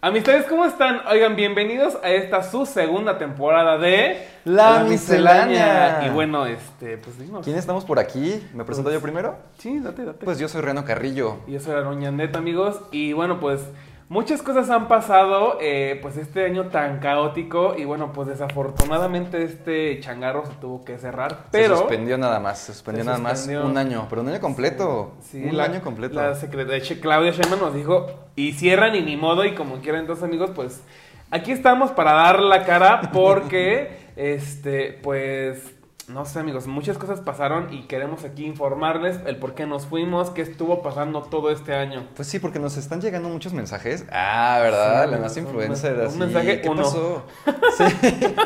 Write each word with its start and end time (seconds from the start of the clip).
Amistades, 0.00 0.46
¿cómo 0.48 0.64
están? 0.64 1.02
Oigan, 1.06 1.36
bienvenidos 1.36 1.98
a 2.02 2.08
esta 2.12 2.42
su 2.42 2.64
segunda 2.64 3.18
temporada 3.18 3.76
de 3.76 4.26
La 4.44 4.84
Miscelánea. 4.84 6.06
Y 6.06 6.10
bueno, 6.10 6.46
este, 6.46 6.96
pues 6.96 7.18
dimos. 7.18 7.44
¿Quién 7.44 7.58
estamos 7.58 7.84
por 7.84 7.98
aquí? 7.98 8.42
¿Me 8.54 8.64
presento 8.64 8.90
yo 8.90 9.02
primero? 9.02 9.36
Sí, 9.58 9.78
date, 9.78 10.06
date. 10.06 10.24
Pues 10.24 10.38
yo 10.38 10.48
soy 10.48 10.62
Reno 10.62 10.86
Carrillo. 10.86 11.40
Y 11.46 11.52
yo 11.52 11.60
soy 11.60 11.74
Aroña 11.74 12.10
Net, 12.10 12.34
amigos. 12.36 12.80
Y 12.90 13.12
bueno, 13.12 13.38
pues 13.38 13.60
muchas 14.08 14.42
cosas 14.42 14.70
han 14.70 14.88
pasado, 14.88 15.58
eh, 15.60 15.98
pues 16.02 16.16
este 16.16 16.44
año 16.44 16.66
tan 16.68 16.98
caótico. 17.00 17.74
Y 17.76 17.84
bueno, 17.84 18.12
pues 18.12 18.28
desafortunadamente 18.28 19.42
este 19.42 19.98
changarro 20.00 20.46
se 20.46 20.52
tuvo 20.54 20.84
que 20.84 20.98
cerrar. 20.98 21.46
Pero. 21.50 21.74
Se 21.76 21.80
suspendió 21.82 22.18
nada 22.18 22.40
más, 22.40 22.58
se 22.58 22.72
suspendió 22.72 23.04
Se 23.04 23.10
nada 23.10 23.34
suspendió. 23.36 23.60
más 23.62 23.70
un 23.70 23.78
año, 23.78 24.06
pero 24.08 24.22
un 24.22 24.28
año 24.28 24.40
completo. 24.40 25.14
Sí, 25.22 25.44
un 25.44 25.56
la- 25.56 25.64
año 25.64 25.80
completo. 25.82 26.14
La 26.14 26.34
secretaria 26.34 26.82
Claudia 27.00 27.32
Sheinbaum 27.32 27.60
nos 27.60 27.74
dijo, 27.74 28.06
y 28.36 28.52
cierran 28.52 28.94
y 28.94 29.02
ni 29.02 29.16
modo, 29.16 29.44
y 29.44 29.54
como 29.54 29.76
quieran, 29.76 30.02
entonces 30.02 30.24
amigos, 30.24 30.50
pues 30.54 30.82
aquí 31.30 31.52
estamos 31.52 31.90
para 31.92 32.12
dar 32.12 32.40
la 32.40 32.64
cara 32.64 33.10
porque, 33.12 34.06
este, 34.16 34.98
pues, 35.02 35.74
no 36.08 36.24
sé 36.24 36.38
amigos, 36.38 36.68
muchas 36.68 36.98
cosas 36.98 37.20
pasaron 37.20 37.72
y 37.74 37.82
queremos 37.88 38.22
aquí 38.24 38.44
informarles 38.46 39.18
el 39.26 39.38
por 39.38 39.54
qué 39.54 39.66
nos 39.66 39.86
fuimos, 39.86 40.30
qué 40.30 40.42
estuvo 40.42 40.80
pasando 40.80 41.22
todo 41.22 41.50
este 41.50 41.74
año. 41.74 42.06
Pues 42.14 42.28
sí, 42.28 42.38
porque 42.38 42.60
nos 42.60 42.76
están 42.76 43.00
llegando 43.00 43.28
muchos 43.28 43.52
mensajes. 43.52 44.04
Ah, 44.12 44.60
¿verdad? 44.62 45.06
Sí, 45.06 45.10
la 45.10 45.18
más 45.18 45.36
influencer. 45.36 45.94
un 45.94 46.00
así. 46.06 46.18
mensaje 46.18 46.60
¿Qué 46.60 46.68
uno. 46.68 46.82
pasó? 46.82 47.24
Sí. 47.76 47.84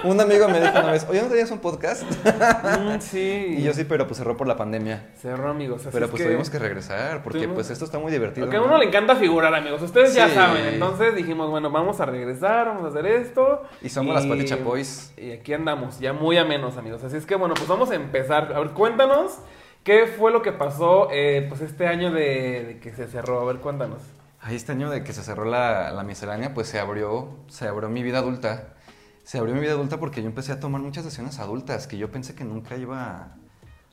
un 0.05 0.21
amigo 0.21 0.49
me 0.49 0.59
dijo 0.61 0.73
una 0.73 0.91
vez, 0.93 1.07
oye, 1.09 1.23
¿no 1.23 1.29
tenías 1.29 1.51
un 1.53 1.59
podcast? 1.61 2.03
Mm, 2.03 2.99
sí. 3.01 3.55
y 3.59 3.63
yo 3.63 3.73
sí, 3.75 3.85
pero 3.85 4.07
pues 4.07 4.19
cerró 4.19 4.37
por 4.37 4.49
la 4.49 4.57
pandemia. 4.57 5.11
Cerró 5.21 5.51
amigos. 5.51 5.83
así 5.83 5.91
Pero 5.93 6.07
es 6.07 6.11
pues 6.11 6.25
tuvimos 6.25 6.51
que 6.51 6.59
regresar, 6.59 7.23
porque 7.23 7.41
tuvimos- 7.41 7.55
pues 7.55 7.71
esto 7.71 7.85
está 7.85 7.99
muy 7.99 8.11
divertido. 8.11 8.47
Porque 8.47 8.57
a 8.57 8.61
¿no? 8.61 8.67
uno 8.67 8.79
le 8.79 8.87
encanta 8.87 9.15
figurar, 9.17 9.55
amigos. 9.55 9.83
Ustedes 9.83 10.15
ya 10.15 10.29
saben. 10.31 10.65
Entonces 10.67 11.15
dijimos, 11.15 11.49
bueno, 11.51 11.71
vamos 11.71 12.01
a 12.01 12.07
regresar, 12.07 12.67
vamos 12.69 12.85
a 12.85 12.89
hacer 12.89 13.07
esto. 13.07 13.63
Y 13.83 13.91
somos 13.91 14.15
las 14.15 14.27
Pati 14.27 14.47
Chapoys. 14.47 15.13
Y 15.17 15.31
aquí 15.33 15.53
andamos, 15.53 16.01
ya 16.01 16.13
muy 16.13 16.39
a 16.39 16.45
menos, 16.45 16.77
amigos. 16.77 17.05
Así 17.05 17.17
es 17.17 17.27
que, 17.27 17.37
bueno, 17.37 17.50
pues 17.55 17.69
vamos 17.69 17.91
a 17.91 17.95
empezar. 17.95 18.53
A 18.55 18.61
ver, 18.61 18.71
cuéntanos 18.71 19.39
qué 19.85 20.07
fue 20.07 20.31
lo 20.33 20.43
que 20.43 20.53
pasó 20.53 21.09
eh, 21.11 21.47
pues 21.49 21.61
este 21.61 21.87
año 21.87 22.13
de, 22.13 22.65
de 22.65 22.81
que 22.81 22.93
se 22.93 23.07
cerró. 23.07 23.41
A 23.41 23.45
ver, 23.45 23.57
cuéntanos. 23.57 24.03
Ahí 24.41 24.57
este 24.57 24.73
año 24.73 24.89
de 24.91 25.05
que 25.05 25.13
se 25.13 25.23
cerró 25.23 25.45
la, 25.45 25.91
la 25.91 26.03
miscelánea, 26.03 26.55
pues 26.55 26.69
se 26.69 26.79
abrió, 26.79 27.29
se 27.49 27.69
abrió 27.69 27.89
mi 27.89 28.03
vida 28.03 28.19
adulta. 28.19 28.75
Se 29.23 29.39
abrió 29.39 29.55
mi 29.55 29.61
vida 29.61 29.73
adulta 29.73 30.01
porque 30.01 30.23
yo 30.23 30.29
empecé 30.29 30.53
a 30.53 30.61
tomar 30.61 30.81
muchas 30.81 31.05
decisiones 31.05 31.39
adultas 31.39 31.87
que 31.87 31.99
yo 31.99 32.11
pensé 32.11 32.35
que 32.35 32.45
nunca 32.45 32.77
iba 32.77 33.07
a, 33.07 33.37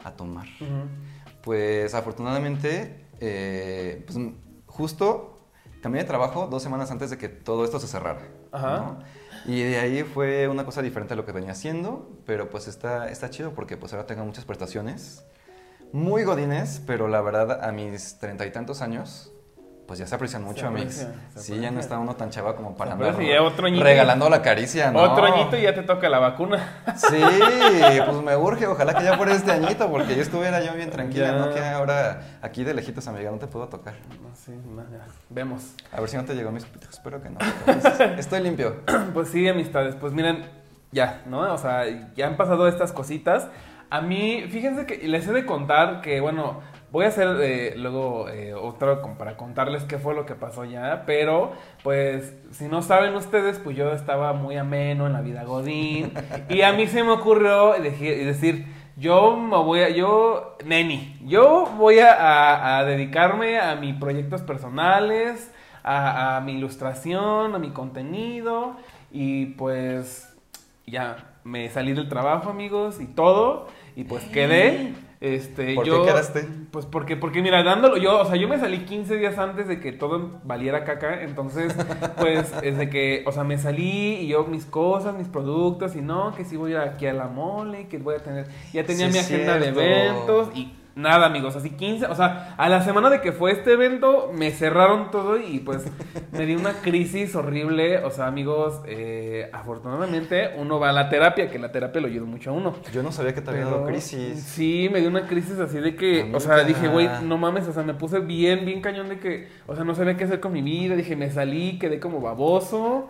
a 0.04 0.12
tomar. 0.16 0.48
Pues 1.44 1.94
afortunadamente, 1.94 3.06
eh, 3.20 4.04
pues, 4.08 4.18
justo 4.66 5.38
cambié 5.82 6.02
de 6.02 6.08
trabajo 6.08 6.48
dos 6.48 6.64
semanas 6.64 6.92
antes 6.92 7.10
de 7.10 7.18
que 7.18 7.30
todo 7.30 7.66
esto 7.66 7.80
se 7.80 7.88
cerrara. 7.88 8.22
Y 9.46 9.62
de 9.64 9.80
ahí 9.80 10.04
fue 10.04 10.48
una 10.48 10.66
cosa 10.66 10.82
diferente 10.82 11.14
a 11.14 11.18
lo 11.18 11.26
que 11.26 11.32
venía 11.32 11.52
haciendo, 11.52 12.10
pero 12.26 12.50
pues 12.50 12.68
está, 12.68 13.10
está 13.10 13.30
chido 13.30 13.54
porque 13.54 13.78
pues 13.78 13.94
ahora 13.94 14.06
tengo 14.06 14.26
muchas 14.26 14.46
prestaciones. 14.46 15.24
Muy 15.94 16.24
godines, 16.24 16.82
pero 16.86 17.08
la 17.08 17.22
verdad 17.22 17.64
a 17.64 17.72
mis 17.72 18.20
treinta 18.20 18.46
y 18.46 18.52
tantos 18.52 18.82
años, 18.82 19.32
pues 19.88 20.00
ya 20.00 20.06
se 20.06 20.16
aprecian 20.16 20.44
mucho 20.44 20.70
se 20.90 21.40
Sí, 21.40 21.60
ya 21.60 21.72
no 21.72 21.80
está 21.80 21.98
uno 21.98 22.16
tan 22.16 22.30
chava 22.30 22.56
como 22.58 22.76
para 22.76 22.92
andar 22.94 23.20
ya 23.22 23.42
otro 23.42 23.68
añito. 23.68 23.84
regalando 23.86 24.30
la 24.30 24.42
caricia, 24.42 24.92
¿no? 24.92 25.00
Otro 25.02 25.26
añito 25.26 25.58
y 25.58 25.62
ya 25.62 25.74
te 25.74 25.82
toca 25.84 26.10
la 26.10 26.20
vacuna. 26.20 26.84
Sí, 26.96 27.16
pues 28.06 28.22
me 28.22 28.36
urge, 28.36 28.68
ojalá 28.68 28.94
que 28.94 29.06
ya 29.06 29.16
fuera 29.16 29.34
este 29.34 29.52
añito, 29.52 29.90
porque 29.90 30.16
yo 30.16 30.22
estuviera 30.22 30.62
yo 30.62 30.74
bien 30.74 30.90
tranquila, 30.90 31.28
Ya. 31.28 31.38
¿no? 31.38 31.54
Que 31.54 31.62
ahora 31.62 32.22
aquí 32.42 32.66
de 32.66 32.74
lejitos, 32.74 33.08
amiga, 33.08 33.32
no 33.32 33.38
te 33.38 33.48
puedo 33.48 33.68
tocar. 33.70 33.94
No 34.22 34.36
sé, 34.36 34.52
no, 34.52 34.82
ya. 34.92 35.06
Vemos. 35.30 35.74
A 35.94 36.02
ver 36.02 36.10
si 36.10 36.18
no 36.18 36.26
te 36.26 36.36
llegó 36.36 36.52
mis 36.52 36.66
pititos, 36.66 36.90
espero 36.96 37.22
que 37.22 37.30
no. 37.30 37.38
Estoy 38.18 38.42
limpio. 38.42 38.82
Pues 39.14 39.30
sí, 39.30 39.48
amistades, 39.48 39.96
pues 39.96 40.12
miren, 40.14 40.46
ya, 40.92 41.22
¿no? 41.26 41.54
O 41.54 41.58
sea, 41.58 41.84
ya 42.16 42.28
han 42.28 42.36
pasado 42.36 42.68
estas 42.68 42.92
cositas. 42.92 43.48
A 43.90 44.02
mí, 44.02 44.46
fíjense 44.52 44.86
que 44.86 45.08
les 45.08 45.26
he 45.28 45.32
de 45.32 45.46
contar 45.46 46.02
que, 46.02 46.20
bueno, 46.20 46.60
voy 46.92 47.06
a 47.06 47.10
hacer 47.10 47.28
eh, 47.42 47.74
luego 47.78 48.30
eh, 48.30 48.54
otro 48.54 49.02
para 49.18 49.36
contarles 49.38 49.84
qué 49.84 49.98
fue 49.98 50.16
lo 50.16 50.26
que 50.26 50.36
pasó 50.36 50.64
ya, 50.66 51.04
pero 51.06 51.52
pues 51.84 52.34
si 52.52 52.66
no 52.68 52.82
saben 52.82 53.14
ustedes, 53.16 53.60
pues 53.60 53.76
yo 53.76 53.92
estaba 53.92 54.34
muy 54.34 54.56
ameno 54.58 55.06
en 55.08 55.14
la 55.14 55.22
vida 55.22 55.44
Godín 55.44 56.14
y 56.50 56.62
a 56.62 56.72
mí 56.74 56.88
se 56.88 57.04
me 57.04 57.12
ocurrió 57.12 57.74
decir, 57.74 58.66
yo 58.96 59.36
me 59.38 59.58
voy 59.58 59.82
a, 59.82 59.90
yo, 59.90 60.56
neni, 60.66 61.18
yo 61.26 61.66
voy 61.78 62.00
a, 62.00 62.14
a- 62.14 62.80
a 62.80 62.86
dedicarme 62.86 63.60
a 63.60 63.76
mis 63.76 63.96
proyectos 63.96 64.42
personales, 64.42 65.52
a, 65.84 66.38
a 66.38 66.42
mi 66.42 66.54
ilustración, 66.54 67.54
a 67.54 67.60
mi 67.60 67.70
contenido 67.72 68.76
y 69.12 69.48
pues 69.48 70.34
ya 70.86 71.18
me 71.44 71.70
salí 71.70 71.94
del 71.94 72.10
trabajo 72.10 72.50
amigos 72.50 73.00
y 73.00 73.06
todo 73.06 73.68
y 73.96 74.04
pues 74.06 74.24
quedé 74.26 74.94
este 75.20 75.74
¿Por 75.74 75.84
qué 75.84 75.90
yo 75.90 76.06
quedaste? 76.06 76.48
pues 76.72 76.86
porque 76.86 77.18
porque 77.18 77.42
mira 77.42 77.64
dándolo 77.64 77.98
yo 77.98 78.20
o 78.22 78.26
sea 78.26 78.36
yo 78.36 78.48
me 78.48 78.60
salí 78.60 78.80
15 78.86 79.18
días 79.18 79.38
antes 79.40 79.68
de 79.68 79.80
que 79.80 79.92
todo 79.92 80.40
valiera 80.44 80.84
caca 80.84 81.24
entonces 81.24 81.74
pues 82.20 82.54
es 82.62 82.78
de 82.78 82.90
que 82.90 83.24
o 83.26 83.32
sea 83.32 83.44
me 83.44 83.58
salí 83.58 84.16
y 84.16 84.28
yo 84.28 84.44
mis 84.46 84.66
cosas 84.66 85.16
mis 85.18 85.28
productos 85.28 85.96
y 85.96 86.02
no 86.02 86.36
que 86.36 86.46
sí 86.46 86.56
voy 86.56 86.74
a 86.74 86.84
ir 86.84 86.90
aquí 86.90 87.08
a 87.08 87.14
la 87.14 87.28
mole 87.28 87.88
que 87.88 87.98
voy 87.98 88.16
a 88.16 88.20
tener 88.20 88.48
ya 88.74 88.86
tenía 88.86 89.08
Sí, 89.08 89.14
mi 89.14 89.20
agenda 89.20 89.58
de 89.58 89.70
eventos 89.70 90.50
y 90.56 90.72
nada 90.98 91.28
amigos. 91.28 91.56
Así 91.56 91.70
15 91.70 92.08
o 92.08 92.16
sea 92.16 92.56
a 92.58 92.70
la 92.70 92.82
semana 92.82 93.10
de 93.10 93.22
que 93.22 93.32
fue 93.32 93.52
este 93.52 93.74
evento 93.74 94.32
me 94.34 94.52
cerraron 94.52 95.12
todo 95.12 95.38
y 95.38 95.60
pues 95.60 95.86
me 96.32 96.46
dio 96.46 96.60
una 96.60 96.74
crisis 96.74 97.36
horrible. 97.36 98.00
O 98.00 98.12
sea 98.12 98.28
amigos 98.28 98.82
eh, 98.86 99.50
afortunadamente 99.54 100.52
uno 100.58 100.80
va 100.80 100.90
a 100.90 100.94
la 100.94 101.10
terapia 101.10 101.50
que 101.50 101.60
la 101.60 101.72
terapia 101.72 102.02
lo 102.02 102.08
ayuda 102.08 102.26
mucho 102.26 102.50
a 102.50 102.54
uno. 102.54 102.76
Yo 102.92 103.04
no 103.04 103.12
sabía 103.12 103.34
que 103.34 103.42
te 103.42 103.52
había 103.52 103.66
dado 103.66 103.86
crisis. 103.86 104.42
Sí, 104.42 104.90
me 104.92 105.00
dio 105.00 105.10
una 105.10 105.28
crisis 105.28 105.60
así 105.60 105.80
de 105.80 105.96
que, 105.96 106.32
o 106.34 106.40
sea, 106.40 106.64
dije, 106.64 106.88
güey, 106.88 107.10
no 107.24 107.38
mames, 107.38 107.68
o 107.68 107.74
sea, 107.74 107.84
me 107.84 107.94
puse 107.94 108.20
bien, 108.20 108.66
bien 108.66 108.82
cañón 108.82 109.10
de 109.10 109.20
que, 109.20 109.48
o 109.68 109.76
sea, 109.76 109.84
no 109.84 109.96
sabía 109.96 110.18
qué 110.18 110.24
hacer 110.24 110.40
con 110.40 110.54
mi 110.54 110.62
vida, 110.62 110.96
dije, 110.96 111.16
me 111.16 111.30
salí, 111.30 111.80
quedé 111.80 112.00
como 112.00 112.22
baboso. 112.22 113.10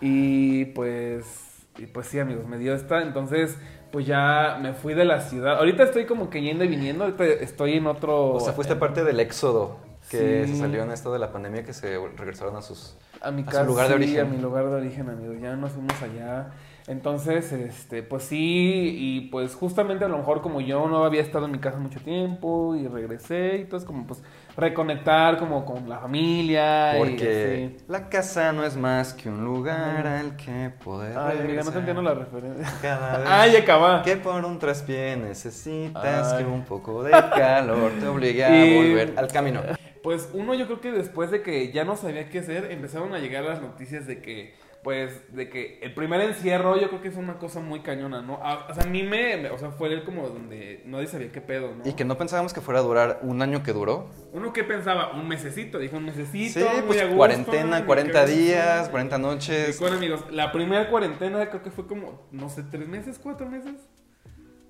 Y 0.00 0.66
pues, 0.66 1.66
y 1.78 1.86
pues 1.86 2.06
sí, 2.06 2.18
amigos, 2.18 2.46
me 2.46 2.58
dio 2.58 2.74
esta, 2.74 3.02
entonces, 3.02 3.58
pues 3.96 4.04
ya 4.04 4.58
me 4.60 4.74
fui 4.74 4.92
de 4.92 5.06
la 5.06 5.22
ciudad. 5.22 5.56
Ahorita 5.56 5.84
estoy 5.84 6.04
como 6.04 6.28
que 6.28 6.42
yendo 6.42 6.64
y 6.64 6.68
viniendo, 6.68 7.04
ahorita 7.04 7.24
estoy 7.24 7.78
en 7.78 7.86
otro... 7.86 8.34
O 8.34 8.40
sea, 8.40 8.52
fuiste 8.52 8.76
parte 8.76 9.04
del 9.04 9.18
éxodo 9.20 9.78
que 10.10 10.44
Sí. 10.44 10.52
se 10.52 10.58
salió 10.58 10.82
en 10.82 10.90
esto 10.90 11.10
de 11.14 11.18
la 11.18 11.32
pandemia 11.32 11.64
que 11.64 11.72
se 11.72 11.98
regresaron 12.14 12.54
a 12.56 12.60
sus... 12.60 12.94
a 13.22 13.30
mi 13.30 13.42
a 13.46 13.50
su 13.50 13.64
lugar 13.64 13.88
de 13.88 13.94
sí, 13.94 14.02
origen. 14.02 14.20
a 14.20 14.24
mi 14.28 14.36
lugar 14.36 14.66
de 14.68 14.74
origen, 14.74 15.08
amigo. 15.08 15.32
Ya 15.40 15.56
nos 15.56 15.72
fuimos 15.72 15.94
allá. 16.02 16.48
Entonces, 16.88 17.50
este, 17.52 18.04
pues 18.04 18.22
sí, 18.22 18.94
y 18.96 19.20
pues 19.22 19.56
justamente 19.56 20.04
a 20.04 20.08
lo 20.08 20.18
mejor 20.18 20.40
como 20.40 20.60
yo 20.60 20.86
no 20.88 21.04
había 21.04 21.20
estado 21.20 21.46
en 21.46 21.52
mi 21.52 21.58
casa 21.58 21.78
mucho 21.78 21.98
tiempo 22.00 22.76
y 22.76 22.86
regresé 22.86 23.56
y 23.56 23.64
todo 23.64 23.78
es 23.78 23.84
como 23.84 24.06
pues 24.06 24.22
reconectar 24.56 25.36
como 25.38 25.64
con 25.64 25.88
la 25.88 25.98
familia 25.98 26.96
y 26.96 26.98
Porque 27.00 27.76
la 27.88 28.08
casa 28.08 28.52
no 28.52 28.64
es 28.64 28.76
más 28.76 29.14
que 29.14 29.28
un 29.28 29.44
lugar 29.44 30.06
al 30.06 30.36
que 30.36 30.70
poder 30.84 31.18
Ay, 31.18 31.58
no 31.64 31.72
te 31.72 31.78
entiendo 31.80 32.02
la 32.02 32.14
referencia. 32.14 32.72
Cada 32.80 33.18
vez 33.18 33.28
Ay, 33.28 33.56
acaba. 33.56 34.02
que 34.02 34.16
por 34.16 34.44
un 34.44 34.58
traspié 34.60 35.16
necesitas 35.16 36.32
Ay. 36.34 36.44
que 36.44 36.50
un 36.50 36.64
poco 36.64 37.02
de 37.02 37.10
calor 37.10 37.90
te 37.98 38.06
obligue 38.06 38.44
a 38.44 38.64
Y- 38.66 38.76
volver 38.76 39.14
al 39.16 39.26
camino. 39.26 39.60
Pues 40.04 40.28
uno 40.34 40.54
yo 40.54 40.66
creo 40.66 40.80
que 40.80 40.92
después 40.92 41.32
de 41.32 41.42
que 41.42 41.72
ya 41.72 41.84
no 41.84 41.96
sabía 41.96 42.28
qué 42.28 42.38
hacer, 42.38 42.70
empezaron 42.70 43.12
a 43.12 43.18
llegar 43.18 43.42
las 43.42 43.60
noticias 43.60 44.06
de 44.06 44.22
que 44.22 44.54
pues 44.86 45.34
de 45.34 45.50
que 45.50 45.80
el 45.82 45.92
primer 45.94 46.20
encierro 46.20 46.80
yo 46.80 46.86
creo 46.88 47.02
que 47.02 47.08
es 47.08 47.16
una 47.16 47.40
cosa 47.40 47.58
muy 47.58 47.80
cañona, 47.80 48.22
¿no? 48.22 48.34
A- 48.40 48.68
o 48.70 48.72
sea, 48.72 48.84
a 48.84 48.86
mí 48.86 49.02
me, 49.02 49.36
me- 49.36 49.50
o 49.50 49.58
sea, 49.58 49.72
fue 49.72 49.92
el 49.92 50.04
como 50.04 50.28
donde 50.28 50.84
nadie 50.86 51.08
sabía 51.08 51.32
qué 51.32 51.40
pedo, 51.40 51.74
¿no? 51.74 51.90
Y 51.90 51.94
que 51.94 52.04
no 52.04 52.16
pensábamos 52.16 52.52
que 52.52 52.60
fuera 52.60 52.78
a 52.78 52.84
durar 52.84 53.18
un 53.22 53.42
año 53.42 53.64
que 53.64 53.72
duró. 53.72 54.08
Uno 54.32 54.52
que 54.52 54.62
pensaba, 54.62 55.10
un 55.14 55.26
mesecito, 55.26 55.80
dije 55.80 55.96
un 55.96 56.04
mesecito, 56.04 56.60
Sí, 56.60 56.66
muy 56.72 56.82
pues 56.82 57.00
a 57.00 57.04
gusto, 57.06 57.16
cuarentena, 57.16 57.80
me 57.80 57.84
40 57.84 58.26
quedo- 58.26 58.36
días, 58.36 58.88
40 58.88 59.16
Y 59.16 59.20
noches. 59.22 59.80
bueno, 59.80 59.96
amigos, 59.96 60.24
la 60.30 60.52
primera 60.52 60.88
cuarentena 60.88 61.48
creo 61.50 61.64
que 61.64 61.72
fue 61.72 61.88
como, 61.88 62.28
no 62.30 62.48
sé, 62.48 62.62
tres 62.62 62.86
meses, 62.86 63.18
cuatro 63.20 63.48
meses. 63.50 63.74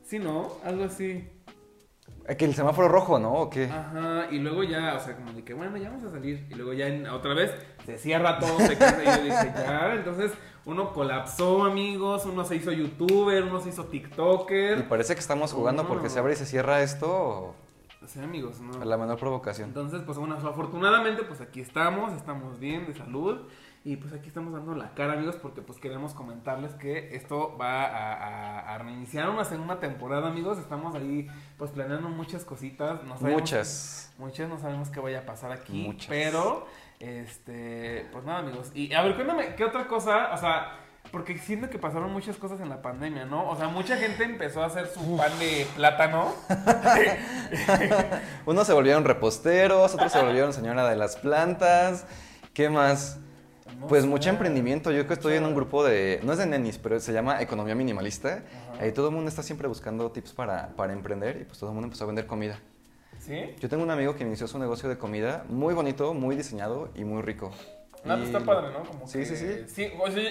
Sí, 0.03 0.19
¿no? 0.19 0.51
Algo 0.65 0.85
así. 0.85 1.29
Que 2.39 2.47
el 2.47 2.55
semáforo 2.55 2.89
rojo, 2.89 3.19
¿no? 3.19 3.35
¿O 3.35 3.51
qué? 3.51 3.65
Ajá, 3.67 4.29
y 4.31 4.39
luego 4.39 4.65
ya, 4.65 4.95
o 4.97 5.01
sea, 5.01 5.15
como 5.15 5.35
de 5.35 5.45
que, 5.45 5.53
bueno, 5.53 5.77
ya 5.77 5.91
vamos 5.91 6.05
a 6.07 6.11
salir. 6.11 6.47
Y 6.51 6.55
luego 6.55 6.73
ya 6.73 6.87
en- 6.89 7.07
otra 7.07 7.35
vez 7.35 7.53
se 7.87 7.99
cierra 7.99 8.39
todo, 8.39 8.59
se 8.59 8.77
queda. 8.77 9.03
Y 9.03 9.07
yo 9.07 9.25
dije, 9.25 9.53
ya, 9.57 9.95
entonces 9.95 10.33
uno 10.65 10.93
colapsó, 10.93 11.65
amigos, 11.65 12.27
uno 12.27 12.45
se 12.45 12.57
hizo 12.57 12.73
youtuber, 12.73 13.45
uno 13.45 13.61
se 13.61 13.69
hizo 13.69 13.85
Y 13.85 14.01
TikToker. 14.01 14.89
parece 14.89 15.15
que 15.15 15.21
estamos 15.21 15.53
jugando 15.53 15.87
porque 15.87 16.11
se 16.11 16.19
abre 16.19 16.33
y 16.33 16.37
se 16.37 16.45
cierra 16.45 16.83
esto 16.83 17.55
O 18.03 18.07
sea, 18.09 18.25
amigos, 18.25 18.61
no. 18.61 18.83
a 18.83 18.85
la 18.85 18.97
menor 18.97 19.19
provocación. 19.19 19.69
Entonces, 19.69 20.03
pues 20.05 20.19
bueno, 20.19 20.35
afortunadamente, 20.35 21.23
pues 21.23 21.41
aquí 21.41 21.61
estamos, 21.61 22.13
estamos 22.13 22.59
bien 22.59 22.87
de 22.87 22.95
salud. 22.95 23.39
Y 23.85 23.95
pues 23.95 24.13
aquí 24.13 24.27
estamos 24.27 24.53
dando 24.53 24.75
la 24.75 24.95
cara, 24.95 25.13
amigos, 25.13 25.37
porque 25.37 25.63
pues 25.63 25.79
queremos 25.79 26.13
comentarles 26.13 26.75
que 26.75 27.15
esto 27.15 27.57
va 27.57 27.85
a, 27.85 28.75
a, 28.75 28.79
reiniciar 28.79 29.31
una 29.31 29.45
segunda 29.45 29.79
temporada, 29.79 30.27
amigos. 30.27 30.59
Estamos 30.59 30.97
ahí 30.97 31.29
pues 31.57 31.71
planeando 31.71 32.09
muchas 32.09 32.45
cositas. 32.45 33.05
No 33.05 33.15
muchas. 33.21 34.13
Muchas, 34.19 34.49
no 34.49 34.59
sabemos 34.59 34.91
qué 34.91 34.99
vaya 34.99 35.21
a 35.21 35.25
pasar 35.25 35.53
aquí. 35.53 35.85
Muchas. 35.85 36.09
Pero, 36.09 36.67
este, 37.01 38.07
pues 38.13 38.25
nada, 38.25 38.39
amigos. 38.39 38.71
Y 38.75 38.93
a 38.93 39.03
ver, 39.03 39.15
cuéntame, 39.15 39.55
¿qué 39.55 39.65
otra 39.65 39.87
cosa? 39.87 40.33
O 40.33 40.37
sea, 40.37 40.79
porque 41.11 41.39
siento 41.39 41.71
que 41.71 41.79
pasaron 41.79 42.13
muchas 42.13 42.37
cosas 42.37 42.61
en 42.61 42.69
la 42.69 42.83
pandemia, 42.83 43.25
¿no? 43.25 43.49
O 43.49 43.57
sea, 43.57 43.69
mucha 43.69 43.97
gente 43.97 44.25
empezó 44.25 44.63
a 44.63 44.67
hacer 44.67 44.89
su 44.89 45.17
pan 45.17 45.39
de 45.39 45.67
plátano. 45.77 46.33
Unos 48.47 48.67
se 48.67 48.73
volvieron 48.73 49.05
reposteros, 49.05 49.95
otros 49.95 50.13
se 50.13 50.23
volvieron 50.23 50.53
señora 50.53 50.89
de 50.89 50.97
las 50.97 51.17
plantas. 51.17 52.07
¿Qué 52.53 52.69
más? 52.69 53.19
pues 53.89 54.07
mucho 54.07 54.31
emprendimiento. 54.31 54.91
Yo 54.91 55.07
que 55.07 55.15
estoy 55.15 55.35
en 55.35 55.45
un 55.45 55.55
grupo 55.55 55.85
de, 55.85 56.21
no 56.23 56.33
es 56.33 56.39
de 56.39 56.47
nenis, 56.47 56.79
pero 56.79 56.99
se 57.01 57.13
llama 57.13 57.41
Economía 57.41 57.75
Minimalista. 57.75 58.43
Ahí 58.81 58.93
todo 58.93 59.09
el 59.09 59.15
mundo 59.15 59.29
está 59.29 59.43
siempre 59.43 59.69
buscando 59.69 60.11
tips 60.11 60.33
para, 60.33 60.69
para 60.77 60.93
emprender 60.93 61.39
y 61.43 61.45
pues 61.45 61.59
todo 61.59 61.71
el 61.71 61.75
mundo 61.75 61.87
empezó 61.87 62.05
a 62.05 62.07
vender 62.09 62.27
comida. 62.27 62.59
¿Sí? 63.27 63.57
Yo 63.59 63.69
tengo 63.69 63.83
un 63.83 63.91
amigo 63.91 64.15
que 64.15 64.23
inició 64.23 64.47
su 64.47 64.59
negocio 64.59 64.89
de 64.89 64.99
comida 64.99 65.45
muy 65.49 65.75
bonito, 65.75 66.15
muy 66.15 66.37
diseñado 66.37 66.91
y 66.95 67.05
muy 67.05 67.23
rico. 67.23 67.51
Ah, 68.05 68.15
pues 68.17 68.29
está 68.29 68.41
padre, 68.41 68.73
¿no? 68.73 68.85
Como 68.85 69.09
sí, 69.09 69.25
sí, 69.25 69.37
sí. 69.37 69.65
Sí, 69.67 69.93
o 69.99 70.09
sea, 70.09 70.31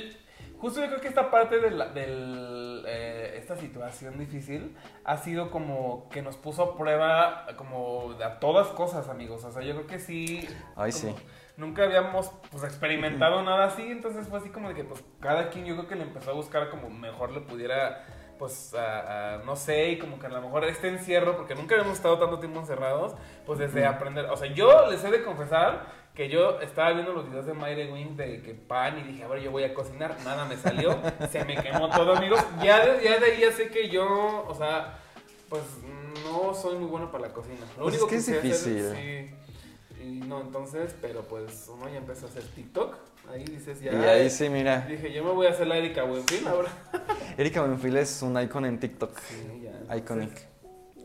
justo 0.59 0.79
yo 0.79 0.87
creo 0.87 1.01
que 1.01 1.09
esta 1.09 1.29
parte 1.29 1.59
de 1.59 1.71
la, 1.71 1.89
del, 1.89 2.85
eh, 2.87 3.35
esta 3.37 3.57
situación 3.57 4.17
difícil 4.17 4.77
ha 5.03 5.17
sido 5.17 5.51
como 5.51 6.07
que 6.09 6.21
nos 6.21 6.37
puso 6.37 6.63
a 6.63 6.77
prueba 6.77 7.47
como 7.57 8.15
a 8.23 8.39
todas 8.39 8.67
cosas, 8.69 9.09
amigos. 9.09 9.43
O 9.43 9.51
sea, 9.51 9.61
yo 9.61 9.73
creo 9.73 9.87
que 9.87 9.99
sí. 9.99 10.47
Ay, 10.77 10.93
sí 10.93 11.13
nunca 11.57 11.83
habíamos 11.83 12.31
pues 12.51 12.63
experimentado 12.63 13.41
nada 13.43 13.65
así, 13.65 13.83
entonces 13.83 14.27
fue 14.27 14.39
así 14.39 14.49
como 14.49 14.69
de 14.69 14.75
que 14.75 14.83
pues 14.83 15.03
cada 15.19 15.49
quien 15.49 15.65
yo 15.65 15.75
creo 15.75 15.87
que 15.87 15.95
le 15.95 16.03
empezó 16.03 16.31
a 16.31 16.33
buscar 16.33 16.69
como 16.69 16.89
mejor 16.89 17.31
le 17.31 17.41
pudiera 17.41 18.05
pues 18.37 18.73
a, 18.73 19.41
no 19.45 19.55
sé, 19.55 19.89
y 19.89 19.99
como 19.99 20.19
que 20.19 20.27
a 20.27 20.29
lo 20.29 20.41
mejor 20.41 20.63
este 20.65 20.87
encierro, 20.87 21.35
porque 21.35 21.55
nunca 21.55 21.75
habíamos 21.75 21.97
estado 21.97 22.17
tanto 22.19 22.39
tiempo 22.39 22.59
encerrados, 22.59 23.13
pues 23.45 23.59
desde 23.59 23.85
aprender, 23.85 24.25
o 24.25 24.37
sea, 24.37 24.51
yo 24.51 24.89
les 24.89 25.03
he 25.03 25.11
de 25.11 25.23
confesar 25.23 25.85
que 26.13 26.29
yo 26.29 26.61
estaba 26.61 26.91
viendo 26.93 27.11
los 27.11 27.27
videos 27.27 27.45
de 27.45 27.53
Mayre 27.53 27.91
Wing 27.91 28.15
de 28.15 28.41
que 28.41 28.53
pan 28.53 28.97
y 28.99 29.03
dije, 29.03 29.23
a 29.23 29.27
ver, 29.27 29.41
yo 29.41 29.51
voy 29.51 29.63
a 29.63 29.73
cocinar, 29.73 30.15
nada 30.23 30.45
me 30.45 30.55
salió, 30.55 30.97
se 31.29 31.43
me 31.43 31.55
quemó 31.55 31.89
todo, 31.89 32.15
amigos, 32.15 32.39
ya 32.63 32.85
de, 32.85 33.03
ya 33.03 33.19
de 33.19 33.25
ahí 33.25 33.41
ya 33.41 33.51
sé 33.51 33.69
que 33.69 33.89
yo, 33.89 34.45
o 34.47 34.55
sea, 34.55 34.97
pues 35.49 35.63
no 36.23 36.53
soy 36.53 36.77
muy 36.77 36.87
bueno 36.87 37.11
para 37.11 37.27
la 37.27 37.33
cocina. 37.33 37.59
Lo 37.77 37.83
pues 37.83 37.95
único 37.95 38.15
es 38.15 38.25
que, 38.25 38.31
es 38.37 38.43
difícil. 38.43 38.95
sí, 38.95 39.35
y 40.05 40.19
no, 40.19 40.41
entonces, 40.41 40.95
pero 41.01 41.23
pues 41.23 41.67
uno 41.73 41.89
ya 41.89 41.97
empezó 41.97 42.27
a 42.27 42.29
hacer 42.29 42.43
TikTok. 42.43 42.95
Ahí 43.31 43.43
dices 43.43 43.81
ya. 43.81 43.91
Y 43.91 43.95
ahí 43.95 44.29
sí, 44.29 44.49
mira. 44.49 44.81
Dije, 44.81 45.11
yo 45.11 45.23
me 45.23 45.31
voy 45.31 45.47
a 45.47 45.49
hacer 45.49 45.65
la 45.65 45.77
Erika 45.77 46.03
Buenfil 46.03 46.47
ahora. 46.47 46.69
Erika 47.37 47.61
Buenfil 47.61 47.97
es 47.97 48.21
un 48.21 48.39
icon 48.39 48.65
en 48.65 48.79
TikTok. 48.79 49.17
Sí, 49.17 49.63
ya. 49.63 49.97
Iconic. 49.97 50.31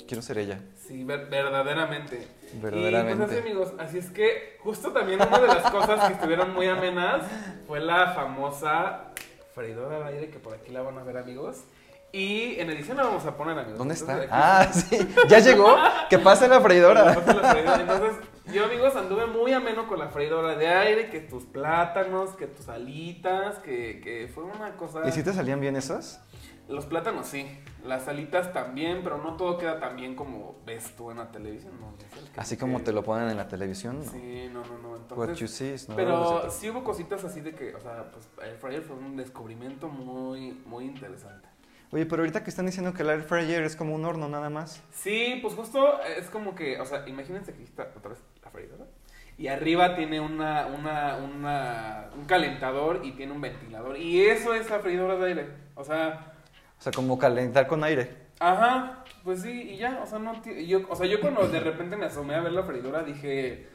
Quiero 0.07 0.23
ser 0.23 0.39
ella. 0.39 0.61
Sí, 0.87 1.05
verdaderamente. 1.05 2.29
Verdaderamente. 2.61 3.25
Y 3.25 3.27
pues 3.27 3.41
amigos, 3.41 3.73
así 3.79 3.99
es 3.99 4.11
que 4.11 4.59
justo 4.61 4.93
también 4.93 5.23
una 5.23 5.39
de 5.39 5.47
las 5.47 5.71
cosas 5.71 6.09
que 6.09 6.15
estuvieron 6.15 6.53
muy 6.53 6.67
amenas 6.67 7.23
fue 7.67 7.81
la 7.81 8.13
famosa 8.13 9.13
freidora 9.55 9.97
al 9.97 10.13
aire, 10.13 10.29
que 10.29 10.39
por 10.39 10.55
aquí 10.55 10.73
la 10.73 10.83
van 10.83 10.99
a 10.99 11.05
ver, 11.05 11.17
amigos. 11.17 11.63
Y 12.13 12.59
en 12.59 12.71
edición 12.71 12.97
la 12.97 13.05
vamos 13.05 13.25
a 13.25 13.37
poner, 13.37 13.57
amigos. 13.57 13.79
¿Dónde 13.79 13.95
está? 13.95 14.27
Ah, 14.31 14.69
sí. 14.73 14.99
¿Ya 15.29 15.39
llegó? 15.39 15.77
que 16.09 16.19
pase 16.19 16.49
la 16.49 16.61
freidora. 16.61 17.15
Que 17.15 17.21
pase 17.21 17.41
la 17.41 17.51
freidora. 17.51 17.81
Entonces, 17.81 18.31
yo, 18.53 18.65
amigos, 18.65 18.97
anduve 18.97 19.27
muy 19.27 19.53
ameno 19.53 19.87
con 19.87 19.99
la 19.99 20.09
freidora 20.09 20.57
de 20.57 20.69
aire, 20.69 21.11
que 21.11 21.21
tus 21.21 21.45
plátanos, 21.45 22.31
que 22.31 22.47
tus 22.47 22.69
alitas, 22.69 23.59
que, 23.59 24.01
que 24.03 24.31
fue 24.33 24.45
una 24.45 24.77
cosa... 24.77 25.07
¿Y 25.07 25.13
si 25.13 25.23
te 25.23 25.33
salían 25.33 25.61
bien 25.61 25.77
esas? 25.77 26.23
Los 26.69 26.87
plátanos 26.87 27.27
sí, 27.27 27.47
las 27.85 28.07
alitas 28.07 28.53
también, 28.53 29.01
pero 29.03 29.19
no 29.19 29.37
todo 29.37 29.59
queda 29.59 29.81
tan 29.81 29.97
bien 29.97 30.15
como 30.15 30.61
ves 30.65 30.95
tú 30.97 31.11
en 31.11 31.19
la 31.19 31.33
televisión. 31.33 31.73
No, 31.81 31.93
Así 32.37 32.57
como 32.57 32.81
te 32.83 32.93
lo 32.93 33.03
ponen 33.03 33.29
en 33.29 33.37
la 33.37 33.49
televisión, 33.49 33.99
¿no? 34.05 34.11
Sí, 34.11 34.49
no, 34.53 34.65
no, 34.65 34.79
no. 34.79 34.97
Entonces, 34.97 35.19
What 35.19 35.35
you 35.35 35.49
see 35.49 35.73
is 35.73 35.89
pero 35.97 36.49
sí 36.49 36.71
hubo 36.71 36.85
cositas 36.85 37.25
así 37.25 37.41
de 37.41 37.55
que, 37.55 37.75
o 37.75 37.81
sea, 37.81 38.13
pues 38.13 38.29
el 38.49 38.57
fryer 38.57 38.83
fue 38.83 38.95
un 38.97 39.17
descubrimiento 39.17 39.89
muy, 39.89 40.53
muy 40.65 40.85
interesante. 40.85 41.49
Oye, 41.93 42.07
pero 42.07 42.23
ahorita 42.23 42.45
que 42.45 42.51
están 42.51 42.67
diciendo 42.67 42.95
que 42.95 43.03
el 43.03 43.11
air 43.11 43.23
fryer 43.23 43.65
es 43.65 43.75
como 43.75 43.93
un 43.93 44.05
horno 44.05 44.29
nada 44.29 44.49
más. 44.49 44.81
Sí, 44.93 45.41
pues 45.43 45.55
justo 45.55 46.01
es 46.03 46.31
como 46.31 46.55
que, 46.55 46.81
o 46.81 46.87
sea, 46.87 47.09
imagínense 47.09 47.53
que 47.53 47.65
está 47.65 47.93
otra 47.97 48.11
vez 48.11 48.23
Y 49.39 49.49
arriba 49.49 49.97
tiene 49.97 50.21
una, 50.21 50.67
una, 50.67 51.17
una, 51.17 52.11
un 52.15 52.27
calentador 52.27 53.01
y 53.05 53.13
tiene 53.13 53.33
un 53.33 53.41
ventilador. 53.41 53.97
Y 53.97 54.21
eso 54.27 54.53
es 54.53 54.69
la 54.69 54.81
freidora 54.81 55.17
de 55.17 55.27
aire. 55.29 55.49
O 55.75 55.83
sea... 55.83 56.35
O 56.79 56.83
sea, 56.83 56.93
como 56.93 57.19
calentar 57.19 57.67
con 57.67 57.83
aire. 57.83 58.29
Ajá, 58.39 59.05
pues 59.25 59.43
sí, 59.43 59.51
y 59.73 59.77
ya, 59.77 60.01
o 60.03 60.07
sea, 60.07 60.19
no, 60.19 60.43
yo, 60.45 60.81
o 60.89 60.97
sea, 60.97 61.07
yo 61.07 61.21
cuando 61.21 61.47
de 61.47 61.61
repente 61.61 61.97
me 61.97 62.07
asomé 62.07 62.35
a 62.35 62.41
ver 62.41 62.53
la 62.53 62.63
freidora 62.63 63.03
dije, 63.03 63.69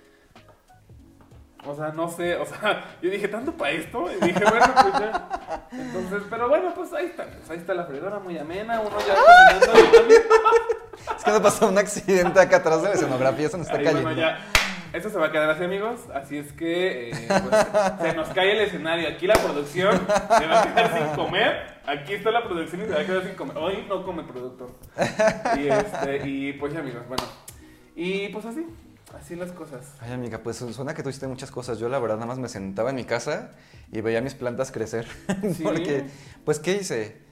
o 1.68 1.76
sea, 1.76 1.90
no 1.90 2.10
sé, 2.10 2.36
o 2.36 2.46
sea, 2.46 2.84
yo 3.02 3.10
dije, 3.10 3.28
¿tanto 3.28 3.52
para 3.52 3.72
esto? 3.72 4.08
Y 4.12 4.26
dije, 4.26 4.44
bueno, 4.44 4.66
pues 4.82 4.94
ya. 5.00 5.68
Entonces, 5.72 6.24
pero 6.30 6.50
bueno, 6.50 6.74
pues 6.76 6.94
ahí 6.94 7.06
está. 7.06 7.26
Pues 7.26 7.50
ahí 7.50 7.58
está 7.58 7.74
la 7.74 7.86
freidora 7.86 8.20
muy 8.20 8.38
amena, 8.38 8.82
uno 8.82 8.98
ya 9.00 9.16
cocinando. 9.16 9.80
es 11.18 11.24
que 11.24 11.32
nos 11.32 11.42
pasó 11.42 11.68
un 11.68 11.78
accidente 11.78 12.40
acá 12.40 12.58
atrás 12.58 12.82
de 12.82 12.90
la 12.90 12.94
escenografía, 12.96 13.50
se 13.50 13.58
nos 13.58 13.68
está 13.68 13.78
cayendo. 13.78 14.04
Bueno, 14.04 14.22
ya. 14.22 14.40
Esto 14.96 15.10
se 15.10 15.20
va 15.20 15.26
a 15.26 15.32
quedar 15.32 15.50
así, 15.50 15.62
amigos. 15.62 16.00
Así 16.14 16.38
es 16.38 16.54
que 16.54 17.10
eh, 17.10 17.28
pues, 17.28 17.68
se 18.02 18.16
nos 18.16 18.30
cae 18.30 18.54
el 18.54 18.62
escenario. 18.62 19.10
Aquí 19.10 19.28
la 19.28 19.34
producción 19.34 19.92
se 19.98 20.48
va 20.48 20.62
a 20.62 20.74
quedar 20.74 20.98
sin 20.98 21.16
comer. 21.18 21.82
Aquí 21.86 22.14
está 22.14 22.32
la 22.32 22.46
producción 22.46 22.82
y 22.82 22.86
se 22.86 22.92
va 22.92 23.02
a 23.02 23.06
quedar 23.06 23.24
sin 23.26 23.36
comer. 23.36 23.58
Hoy 23.58 23.86
no 23.90 24.06
come 24.06 24.24
productor. 24.24 24.72
Y, 25.58 25.68
este, 25.68 26.28
y 26.30 26.54
pues 26.54 26.74
ya, 26.74 26.80
amigos, 26.80 27.06
bueno. 27.10 27.24
Y 27.94 28.30
pues 28.30 28.46
así. 28.46 28.66
Así 29.14 29.36
las 29.36 29.52
cosas. 29.52 29.96
Ay, 30.00 30.14
amiga, 30.14 30.40
pues 30.40 30.58
suena 30.58 30.94
que 30.94 31.04
tú 31.04 31.10
hiciste 31.10 31.28
muchas 31.28 31.52
cosas. 31.52 31.78
Yo, 31.78 31.90
la 31.90 32.00
verdad, 32.00 32.16
nada 32.16 32.28
más 32.28 32.40
me 32.40 32.48
sentaba 32.48 32.92
en 32.92 32.96
mi 32.96 33.04
casa 33.04 33.52
y 33.92 34.00
veía 34.00 34.22
mis 34.22 34.34
plantas 34.34 34.72
crecer. 34.72 35.08
¿Sí? 35.54 35.62
Porque, 35.64 36.06
pues, 36.46 36.60
¿qué 36.60 36.78
hice? 36.78 37.25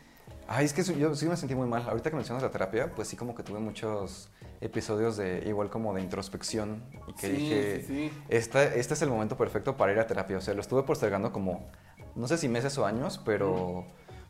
Ay, 0.47 0.65
es 0.65 0.73
que 0.73 0.83
yo 0.83 1.15
sí 1.15 1.25
me 1.25 1.37
sentí 1.37 1.55
muy 1.55 1.67
mal. 1.67 1.87
Ahorita 1.87 2.09
que 2.09 2.15
mencionas 2.15 2.43
la 2.43 2.51
terapia, 2.51 2.93
pues 2.93 3.07
sí, 3.07 3.15
como 3.15 3.33
que 3.35 3.43
tuve 3.43 3.59
muchos 3.59 4.29
episodios 4.61 5.17
de 5.17 5.43
igual 5.47 5.69
como 5.69 5.93
de 5.93 6.01
introspección 6.01 6.83
y 7.07 7.13
que 7.13 7.29
dije, 7.29 7.83
sí, 7.85 8.11
este 8.29 8.75
es 8.75 9.01
el 9.01 9.09
momento 9.09 9.37
perfecto 9.37 9.75
para 9.77 9.91
ir 9.91 9.99
a 9.99 10.07
terapia. 10.07 10.37
O 10.37 10.41
sea, 10.41 10.53
lo 10.53 10.61
estuve 10.61 10.83
postergando 10.83 11.31
como, 11.31 11.67
no 12.15 12.27
sé 12.27 12.37
si 12.37 12.47
meses 12.47 12.77
o 12.77 12.85
años, 12.85 13.19
pero 13.25 13.85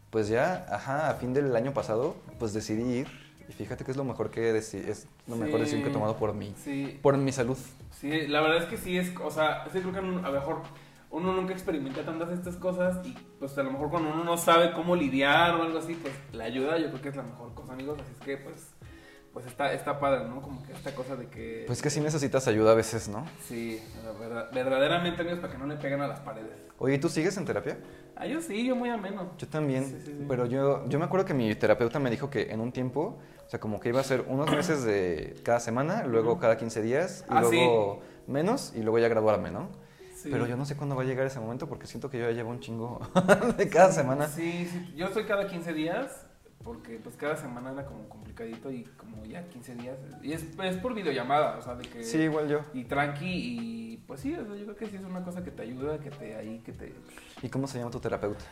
pues 0.10 0.28
ya, 0.28 0.66
ajá, 0.70 1.10
a 1.10 1.16
fin 1.16 1.34
del 1.34 1.56
año 1.56 1.74
pasado, 1.74 2.16
pues 2.40 2.54
decidí 2.54 2.84
ir 2.84 3.08
y 3.50 3.54
fíjate 3.54 3.84
que 3.84 3.92
es 3.92 3.98
lo 3.98 4.04
mejor 4.04 4.30
que 4.30 4.56
es 4.56 5.08
lo 5.28 5.36
mejor 5.36 5.60
decisión 5.60 5.84
que 5.84 5.90
he 5.90 5.94
tomado 5.94 6.18
por 6.18 6.34
mí, 6.34 6.54
por 7.02 7.18
mi 7.18 7.32
salud. 7.32 7.58
Sí, 7.92 8.28
la 8.28 8.42
verdad 8.42 8.64
es 8.64 8.70
que 8.70 8.78
sí 8.78 8.98
es, 8.98 9.12
o 9.18 9.32
sea, 9.32 9.66
sí 9.72 9.80
creo 9.80 9.92
que 9.92 10.00
a 10.00 10.02
lo 10.02 10.32
mejor 10.32 10.62
uno 11.14 11.32
nunca 11.32 11.54
experimenta 11.54 12.04
tantas 12.04 12.32
estas 12.32 12.56
cosas 12.56 13.06
y 13.06 13.16
pues 13.38 13.56
a 13.58 13.64
lo 13.64 13.72
mejor 13.72 13.92
cuando 13.92 14.10
uno 14.10 14.24
no 14.24 14.36
sabe 14.36 14.74
cómo 14.74 14.96
lidiar 14.96 15.56
o 15.56 15.62
algo 15.62 15.78
así, 15.78 15.94
pues 15.94 16.14
la 16.32 16.46
ayuda 16.46 16.80
yo 16.80 16.90
creo 16.90 17.02
que 17.02 17.10
es 17.10 17.16
la 17.16 17.22
mejor 17.22 17.54
cosa, 17.54 17.74
amigos, 17.74 18.00
así 18.02 18.12
es 18.20 18.26
que 18.26 18.38
pues 18.38 18.74
pues 19.32 19.48
está, 19.48 19.74
está 19.74 20.00
padre, 20.00 20.26
¿no? 20.28 20.44
Como 20.44 20.64
que 20.64 20.74
esta 20.74 20.94
cosa 20.94 21.16
de 21.16 21.28
que... 21.28 21.64
Pues 21.66 21.82
que 21.82 21.90
sí 21.90 22.00
necesitas 22.00 22.48
ayuda 22.48 22.74
a 22.74 22.76
veces, 22.76 23.10
¿no? 23.10 23.26
Sí, 23.48 23.82
verdaderamente, 24.54 25.22
amigos, 25.22 25.40
para 25.40 25.54
que 25.54 25.58
no 25.58 25.66
le 25.66 25.76
peguen 25.76 26.02
a 26.02 26.08
las 26.08 26.20
paredes. 26.20 26.52
Oye, 26.78 27.00
¿tú 27.00 27.10
sigues 27.10 27.36
en 27.38 27.46
terapia? 27.46 27.80
Ah, 28.16 28.28
yo 28.28 28.42
sí, 28.42 28.64
yo 28.64 28.76
muy 28.76 28.90
ameno. 28.90 29.32
Yo 29.40 29.48
también, 29.48 30.26
pero 30.30 30.46
yo, 30.46 30.88
yo 30.88 31.00
me 31.00 31.06
acuerdo 31.06 31.26
que 31.26 31.34
mi 31.34 31.56
terapeuta 31.56 31.98
me 31.98 32.12
dijo 32.12 32.30
que 32.30 32.52
en 32.52 32.60
un 32.60 32.72
tiempo, 32.72 33.18
o 33.44 33.50
sea, 33.50 33.60
como 33.60 33.80
que 33.80 33.90
iba 33.90 34.02
a 34.02 34.04
ser 34.04 34.24
unos 34.28 34.52
meses 34.52 34.84
de 34.84 35.36
cada 35.42 35.60
semana, 35.60 36.04
luego 36.04 36.38
cada 36.38 36.56
15 36.56 36.84
días, 36.84 37.26
y 37.28 37.34
ah, 37.34 37.42
luego 37.42 38.02
menos, 38.28 38.72
y 38.76 38.84
luego 38.84 39.00
ya 39.00 39.08
graduarme, 39.08 39.50
¿no? 39.50 39.70
Pero 40.24 40.48
yo 40.48 40.58
no 40.58 40.66
sé 40.66 40.76
cuándo 40.76 40.96
va 40.96 41.04
a 41.04 41.06
llegar 41.06 41.26
ese 41.26 41.40
momento 41.40 41.68
porque 41.68 41.88
siento 41.88 42.10
que 42.10 42.20
yo 42.20 42.30
ya 42.30 42.32
llevo 42.32 42.50
un 42.50 42.60
chingo 42.60 43.00
de 43.58 43.70
cada 43.70 43.92
semana. 43.92 44.28
Sí, 44.28 44.68
sí, 44.72 44.94
yo 44.96 45.08
estoy 45.08 45.26
cada 45.26 45.48
15 45.48 45.74
días 45.74 46.26
porque 46.64 46.98
pues 46.98 47.16
cada 47.16 47.36
semana 47.36 47.72
era 47.72 47.86
como 47.86 48.08
complicadito 48.08 48.72
y 48.72 48.84
como 48.98 49.26
ya 49.26 49.44
15 49.50 49.76
días. 49.76 49.98
Y 50.22 50.34
es, 50.34 50.46
es 50.64 50.78
por 50.78 50.94
videollamada, 50.94 51.58
o 51.58 51.62
sea, 51.62 51.76
de 51.76 51.84
que... 51.84 52.04
Sí, 52.04 52.20
igual 52.20 52.48
yo. 52.48 52.62
Y 52.74 52.86
tranqui 52.86 53.26
y 53.28 53.98
pues 54.08 54.22
sí, 54.22 54.32
yo 54.32 54.46
creo 54.46 54.76
que 54.76 54.88
sí 54.88 54.96
es 54.96 55.04
una 55.04 55.24
cosa 55.24 55.44
que 55.44 55.52
te 55.52 55.64
ayuda, 55.64 56.00
que 56.00 56.10
te 56.10 56.36
ahí, 56.36 56.60
que 56.60 56.72
te... 56.72 56.94
¿Y 57.42 57.50
cómo 57.50 57.68
se 57.68 57.80
llama 57.80 57.92
tu 57.92 58.00
terapeuta? 58.00 58.46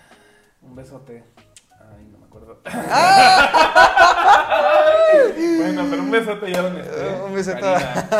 Un 0.62 0.76
besote. 0.76 1.24
Ay, 1.72 2.08
no 2.12 2.20
me 2.20 2.26
acuerdo. 2.26 2.60
¡Ah! 2.66 4.12
bueno, 5.58 5.86
pero 5.90 6.04
un 6.04 6.12
besote 6.12 6.52
ya 6.52 6.62
donde 6.62 6.82
esté. 6.82 7.22
Un 7.26 7.34
besote. 7.34 7.62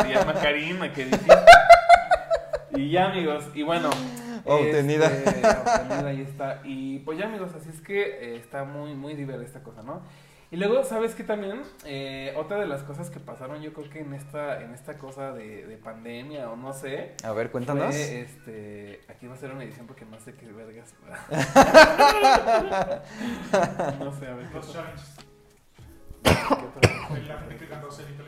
se 0.02 0.14
llama 0.14 0.34
Karina, 0.34 0.92
que 0.92 1.04
dijiste. 1.04 1.41
Y 2.74 2.90
ya, 2.90 3.10
amigos, 3.10 3.44
y 3.54 3.62
bueno... 3.62 3.90
Obtenida. 4.44 5.06
Este, 5.06 5.46
obtenida, 5.46 6.06
ahí 6.06 6.20
está. 6.22 6.60
Y 6.64 6.98
pues 7.00 7.18
ya, 7.18 7.26
amigos, 7.26 7.52
así 7.54 7.68
es 7.68 7.80
que 7.80 8.02
eh, 8.02 8.36
está 8.36 8.64
muy, 8.64 8.94
muy 8.94 9.14
divertida 9.14 9.46
esta 9.46 9.62
cosa, 9.62 9.82
¿no? 9.82 10.02
Y 10.50 10.56
luego, 10.56 10.84
¿sabes 10.84 11.14
qué 11.14 11.24
también? 11.24 11.62
Eh, 11.84 12.34
otra 12.36 12.58
de 12.58 12.66
las 12.66 12.82
cosas 12.82 13.08
que 13.08 13.20
pasaron, 13.20 13.62
yo 13.62 13.72
creo 13.72 13.88
que 13.88 14.00
en 14.00 14.12
esta, 14.12 14.60
en 14.62 14.74
esta 14.74 14.98
cosa 14.98 15.32
de, 15.32 15.66
de 15.66 15.76
pandemia 15.78 16.50
o 16.50 16.56
no 16.56 16.74
sé. 16.74 17.14
A 17.24 17.32
ver, 17.32 17.50
cuéntanos. 17.50 17.94
fue, 17.94 18.20
este, 18.20 19.00
aquí 19.08 19.26
va 19.26 19.34
a 19.34 19.38
ser 19.38 19.52
una 19.52 19.64
edición 19.64 19.86
porque 19.86 20.04
no 20.04 20.20
sé 20.20 20.34
qué 20.34 20.52
vergas. 20.52 20.92
no 23.98 24.12
sé, 24.12 24.26
a 24.26 24.34
ver. 24.34 24.48
¿qué 24.48 24.54
Los 24.54 24.72
challenges. 24.72 25.16
qué 26.22 26.30
otra? 26.30 27.18
La 27.28 27.38
gente 27.38 27.56
que 27.56 27.68
cantó 27.68 27.90
Celito. 27.90 28.22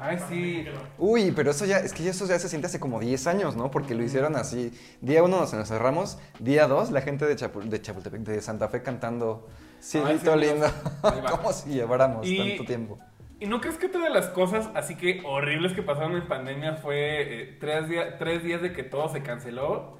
Ay, 0.00 0.18
sí. 0.28 0.64
Uy, 0.96 1.32
pero 1.34 1.50
eso 1.50 1.64
ya, 1.64 1.78
es 1.78 1.92
que 1.92 2.08
eso 2.08 2.26
ya 2.26 2.38
se 2.38 2.48
siente 2.48 2.66
hace 2.66 2.78
como 2.78 3.00
10 3.00 3.26
años, 3.26 3.56
¿no? 3.56 3.70
Porque 3.70 3.94
lo 3.94 4.02
hicieron 4.04 4.36
así. 4.36 4.72
Día 5.00 5.22
uno 5.22 5.40
nos 5.40 5.52
encerramos, 5.54 6.18
día 6.38 6.66
dos 6.68 6.90
la 6.90 7.00
gente 7.00 7.24
de, 7.26 7.36
Chapu- 7.36 7.62
de 7.64 7.82
Chapultepec, 7.82 8.20
de 8.22 8.40
Santa 8.40 8.68
Fe 8.68 8.82
cantando 8.82 9.48
Cielito 9.80 10.34
sí, 10.34 10.38
lindo. 10.40 10.66
Como 11.30 11.52
si 11.52 11.70
lleváramos 11.70 12.26
Y- 12.26 12.36
tanto 12.38 12.64
tiempo. 12.64 12.98
¿Y 13.40 13.46
no 13.46 13.60
crees 13.60 13.76
que 13.76 13.86
otra 13.86 14.02
de 14.02 14.10
las 14.10 14.26
cosas 14.28 14.68
así 14.74 14.96
que 14.96 15.22
horribles 15.24 15.72
que 15.72 15.82
pasaron 15.82 16.16
en 16.16 16.26
pandemia 16.26 16.74
fue 16.74 17.42
eh, 17.42 17.56
tres, 17.60 17.88
días 17.88 18.14
tres 18.18 18.42
días 18.42 18.60
de 18.62 18.72
que 18.72 18.82
todo 18.82 19.08
se 19.08 19.22
canceló? 19.22 19.97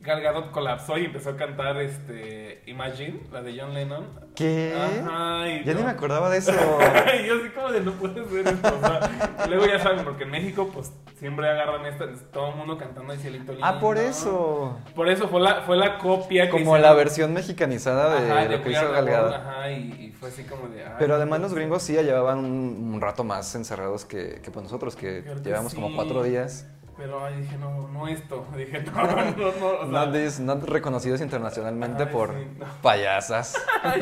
Gal 0.00 0.20
Gadot 0.20 0.50
colapsó 0.50 0.98
y 0.98 1.06
empezó 1.06 1.30
a 1.30 1.36
cantar 1.36 1.80
este 1.80 2.62
Imagine, 2.66 3.20
la 3.32 3.40
de 3.42 3.58
John 3.58 3.72
Lennon. 3.72 4.06
¿Qué? 4.34 4.74
Ajá, 4.76 5.48
y 5.48 5.64
Ya 5.64 5.72
ni 5.72 5.82
me 5.82 5.88
acordaba 5.90 6.28
de 6.28 6.38
eso. 6.38 6.52
y 7.22 7.26
yo 7.26 7.36
así 7.36 7.48
como 7.54 7.72
de 7.72 7.80
no 7.80 7.92
puede 7.92 8.22
ser 8.28 8.48
esto. 8.48 8.68
O 8.76 8.80
sea, 8.86 9.44
y 9.46 9.48
luego 9.48 9.66
ya 9.66 9.78
saben, 9.78 10.04
porque 10.04 10.24
en 10.24 10.30
México 10.30 10.70
pues 10.74 10.92
siempre 11.18 11.48
agarran 11.48 11.86
esta, 11.86 12.04
todo 12.32 12.50
el 12.50 12.56
mundo 12.56 12.76
cantando 12.76 13.14
el 13.14 13.18
cielito 13.18 13.52
lindo. 13.52 13.66
ah, 13.66 13.80
por 13.80 13.96
eso. 13.96 14.78
Por 14.94 15.08
eso 15.08 15.26
fue 15.28 15.40
la, 15.40 15.62
fue 15.62 15.76
la 15.78 15.96
copia 15.96 16.44
que 16.46 16.50
Como 16.50 16.62
hicieron. 16.76 16.82
la 16.82 16.92
versión 16.92 17.32
mexicanizada 17.32 18.20
de 18.20 18.30
Ajá, 18.30 18.44
lo 18.44 18.62
que 18.62 18.70
hizo 18.72 18.80
Are 18.80 18.88
the 18.88 18.94
Gal 18.94 19.04
Gadot. 19.06 19.30
World, 19.32 19.46
Ajá, 19.48 19.70
y, 19.70 19.74
y 20.08 20.12
fue 20.12 20.28
así 20.28 20.42
como 20.44 20.68
de... 20.68 20.84
ay, 20.84 20.92
Pero 20.98 21.14
además 21.14 21.40
los 21.40 21.54
gringos 21.54 21.82
sí 21.82 21.94
ya 21.94 22.02
llevaban 22.02 22.40
un, 22.40 22.90
un 22.94 23.00
rato 23.00 23.24
más 23.24 23.54
encerrados 23.54 24.04
que, 24.04 24.42
que 24.42 24.50
pues 24.50 24.64
nosotros, 24.64 24.96
que 24.96 25.24
llevamos 25.42 25.72
sí. 25.72 25.80
como 25.80 25.94
cuatro 25.96 26.22
días. 26.24 26.66
Pero 26.96 27.24
ay, 27.24 27.40
dije, 27.40 27.56
no, 27.58 27.88
no 27.88 28.06
esto. 28.08 28.46
Dije, 28.56 28.82
no, 28.82 28.92
no, 28.92 29.16
no. 29.16 29.32
no 29.36 29.48
o 29.48 29.90
sea, 29.90 30.06
Not, 30.06 30.12
this- 30.12 30.40
not 30.40 30.62
reconocidos 30.64 31.20
internacionalmente 31.20 32.04
Ay, 32.04 32.08
por 32.12 32.30
sí, 32.30 32.46
no. 32.58 32.66
payasas. 32.82 33.54
Ay, 33.82 34.00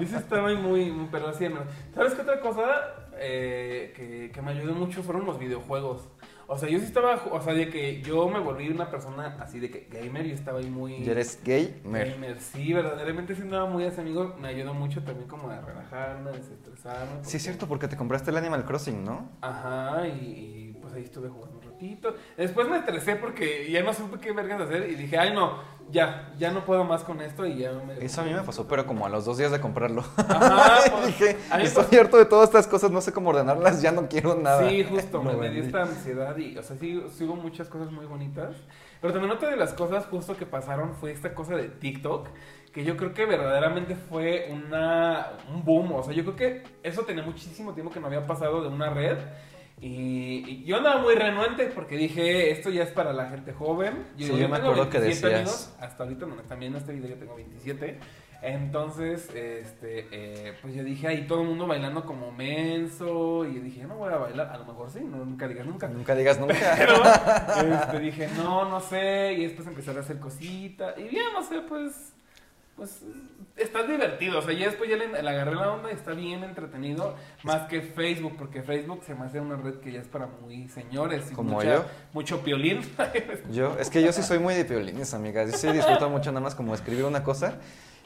yo 0.00 0.06
sí- 0.06 0.14
estaba 0.16 0.48
ahí 0.48 0.56
muy, 0.56 0.90
muy- 0.90 1.08
pero 1.10 1.28
así. 1.28 1.46
¿Sabes 1.94 2.14
qué 2.14 2.22
otra 2.22 2.40
cosa 2.40 2.64
eh, 3.16 3.92
que, 3.96 4.30
que 4.32 4.42
me 4.42 4.50
ayudó 4.52 4.74
mucho 4.74 5.02
fueron 5.02 5.24
los 5.24 5.38
videojuegos? 5.38 6.08
O 6.50 6.56
sea, 6.56 6.66
yo 6.70 6.78
sí 6.78 6.86
estaba, 6.86 7.14
o 7.30 7.42
sea, 7.42 7.52
de 7.52 7.68
que 7.68 8.00
yo 8.00 8.26
me 8.26 8.38
volví 8.38 8.70
una 8.70 8.90
persona 8.90 9.36
así 9.38 9.60
de 9.60 9.70
que 9.70 9.86
gamer 9.92 10.24
y 10.24 10.30
estaba 10.32 10.60
ahí 10.60 10.70
muy... 10.70 10.94
¿Y 10.94 11.10
eres 11.10 11.38
gay? 11.44 11.78
Mer. 11.84 12.10
gamer. 12.12 12.40
Sí, 12.40 12.72
verdaderamente 12.72 13.34
sí 13.34 13.42
andaba 13.42 13.68
muy 13.68 13.84
ese 13.84 14.00
amigo. 14.00 14.34
Me 14.40 14.48
ayudó 14.48 14.72
mucho 14.72 15.02
también 15.04 15.28
como 15.28 15.50
a 15.50 15.60
relajarme, 15.60 16.30
a 16.30 16.32
desestresarme. 16.32 17.22
Sí, 17.22 17.36
es 17.36 17.42
cierto, 17.42 17.66
porque 17.68 17.86
te 17.86 17.98
compraste 17.98 18.30
el 18.30 18.38
Animal 18.38 18.64
Crossing, 18.64 19.04
¿no? 19.04 19.28
Ajá, 19.42 20.08
y, 20.08 20.72
y, 20.74 20.78
pues 20.80 20.94
ahí 20.94 21.02
estuve 21.04 21.28
jugando 21.28 21.57
Después 22.36 22.68
me 22.68 22.78
estresé 22.78 23.16
porque 23.16 23.70
ya 23.70 23.82
no 23.82 23.92
supe 23.94 24.18
qué 24.18 24.32
vergas 24.32 24.60
hacer 24.60 24.90
y 24.90 24.94
dije, 24.94 25.18
ay 25.18 25.32
no, 25.32 25.58
ya, 25.90 26.32
ya 26.38 26.50
no 26.50 26.64
puedo 26.64 26.84
más 26.84 27.02
con 27.04 27.20
esto 27.20 27.46
y 27.46 27.58
ya 27.58 27.72
me... 27.72 28.04
Eso 28.04 28.20
a 28.20 28.24
mí 28.24 28.32
me 28.32 28.42
pasó, 28.42 28.66
pero 28.66 28.86
como 28.86 29.06
a 29.06 29.08
los 29.08 29.24
dos 29.24 29.38
días 29.38 29.52
de 29.52 29.60
comprarlo. 29.60 30.04
Ajá, 30.16 30.80
pues, 30.90 31.06
Dije, 31.06 31.36
estoy 31.62 31.84
pues- 31.84 32.00
harto 32.00 32.18
de 32.18 32.26
todas 32.26 32.48
estas 32.48 32.66
cosas, 32.66 32.90
no 32.90 33.00
sé 33.00 33.12
cómo 33.12 33.30
ordenarlas, 33.30 33.80
ya 33.80 33.92
no 33.92 34.08
quiero 34.08 34.34
nada. 34.34 34.68
Sí, 34.68 34.84
justo, 34.84 35.22
me, 35.40 35.50
dio 35.50 35.62
esta 35.62 35.82
ansiedad 35.82 36.36
y, 36.36 36.56
o 36.58 36.62
sea, 36.62 36.76
sí, 36.76 37.02
sí 37.16 37.24
hubo 37.24 37.36
muchas 37.36 37.68
cosas 37.68 37.90
muy 37.90 38.06
bonitas. 38.06 38.56
Pero 39.00 39.12
también 39.12 39.32
otra 39.32 39.50
de 39.50 39.56
las 39.56 39.72
cosas 39.74 40.06
justo 40.06 40.36
que 40.36 40.44
pasaron 40.44 40.94
fue 40.94 41.12
esta 41.12 41.32
cosa 41.32 41.54
de 41.54 41.68
TikTok, 41.68 42.28
que 42.72 42.84
yo 42.84 42.96
creo 42.96 43.14
que 43.14 43.24
verdaderamente 43.26 43.94
fue 43.94 44.50
una, 44.52 45.28
un 45.52 45.64
boom. 45.64 45.92
O 45.92 46.02
sea, 46.02 46.12
yo 46.12 46.24
creo 46.24 46.36
que 46.36 46.62
eso 46.82 47.02
tenía 47.02 47.22
muchísimo 47.22 47.72
tiempo 47.74 47.92
que 47.92 48.00
no 48.00 48.08
había 48.08 48.26
pasado 48.26 48.62
de 48.62 48.68
una 48.68 48.90
red. 48.90 49.18
Y, 49.80 50.44
y 50.46 50.64
yo 50.64 50.78
andaba 50.78 51.00
muy 51.00 51.14
renuente 51.14 51.66
porque 51.66 51.96
dije, 51.96 52.50
esto 52.50 52.70
ya 52.70 52.82
es 52.82 52.90
para 52.90 53.12
la 53.12 53.28
gente 53.28 53.52
joven. 53.52 54.06
Sí, 54.16 54.26
yo 54.26 54.48
me 54.48 54.56
acuerdo 54.56 54.90
que 54.90 54.98
27 54.98 55.38
decías. 55.38 55.76
hasta 55.80 56.04
ahorita, 56.04 56.26
no, 56.26 56.34
también 56.42 56.72
en 56.72 56.78
este 56.78 56.92
video 56.92 57.10
yo 57.10 57.16
tengo 57.16 57.36
27. 57.36 57.98
Entonces, 58.40 59.28
este, 59.34 60.06
eh, 60.12 60.54
pues 60.62 60.74
yo 60.74 60.84
dije, 60.84 61.08
ahí 61.08 61.26
todo 61.26 61.42
el 61.42 61.48
mundo 61.48 61.66
bailando 61.66 62.04
como 62.04 62.30
menso. 62.30 63.44
Y 63.44 63.56
yo 63.56 63.60
dije, 63.60 63.84
no 63.84 63.96
voy 63.96 64.12
a 64.12 64.16
bailar. 64.16 64.50
A 64.50 64.58
lo 64.58 64.64
mejor 64.64 64.90
sí, 64.90 65.00
no, 65.02 65.24
nunca 65.24 65.48
digas 65.48 65.66
nunca. 65.66 65.88
Nunca 65.88 66.14
digas 66.14 66.38
nunca. 66.38 66.54
Pero 66.76 67.74
este, 67.74 67.98
dije, 67.98 68.28
no, 68.36 68.68
no 68.68 68.80
sé. 68.80 69.32
Y 69.32 69.44
después 69.44 69.66
empecé 69.66 69.90
a 69.90 70.00
hacer 70.00 70.20
cositas. 70.20 70.96
Y 70.98 71.14
ya, 71.14 71.32
no 71.32 71.42
sé, 71.42 71.60
pues. 71.68 72.12
Pues 72.78 73.02
está 73.56 73.82
divertido. 73.82 74.38
O 74.38 74.42
sea, 74.42 74.54
ya 74.54 74.66
después 74.66 74.88
ya 74.88 74.96
le, 74.96 75.08
le 75.08 75.18
agarré 75.28 75.54
la 75.56 75.72
onda 75.72 75.90
y 75.90 75.94
está 75.94 76.12
bien 76.12 76.42
entretenido. 76.44 77.16
Más 77.42 77.68
que 77.68 77.82
Facebook, 77.82 78.36
porque 78.38 78.62
Facebook 78.62 79.02
se 79.04 79.14
me 79.14 79.26
hace 79.26 79.40
una 79.40 79.56
red 79.56 79.80
que 79.80 79.92
ya 79.92 80.00
es 80.00 80.06
para 80.08 80.26
muy 80.28 80.68
señores. 80.68 81.30
Y 81.30 81.34
Como 81.34 81.54
mucha- 81.54 81.74
yo. 81.74 81.84
Mucho 82.14 82.40
piolín. 82.42 82.80
Yo, 83.50 83.76
es 83.78 83.90
que 83.90 84.00
yo 84.02 84.12
sí 84.12 84.22
soy 84.22 84.38
muy 84.38 84.54
de 84.54 84.64
piolines, 84.64 85.12
amigas. 85.12 85.50
Yo 85.50 85.58
sí 85.58 85.68
disfruto 85.72 86.08
mucho 86.08 86.30
nada 86.30 86.40
más 86.40 86.54
como 86.54 86.74
escribir 86.74 87.04
una 87.04 87.22
cosa 87.24 87.58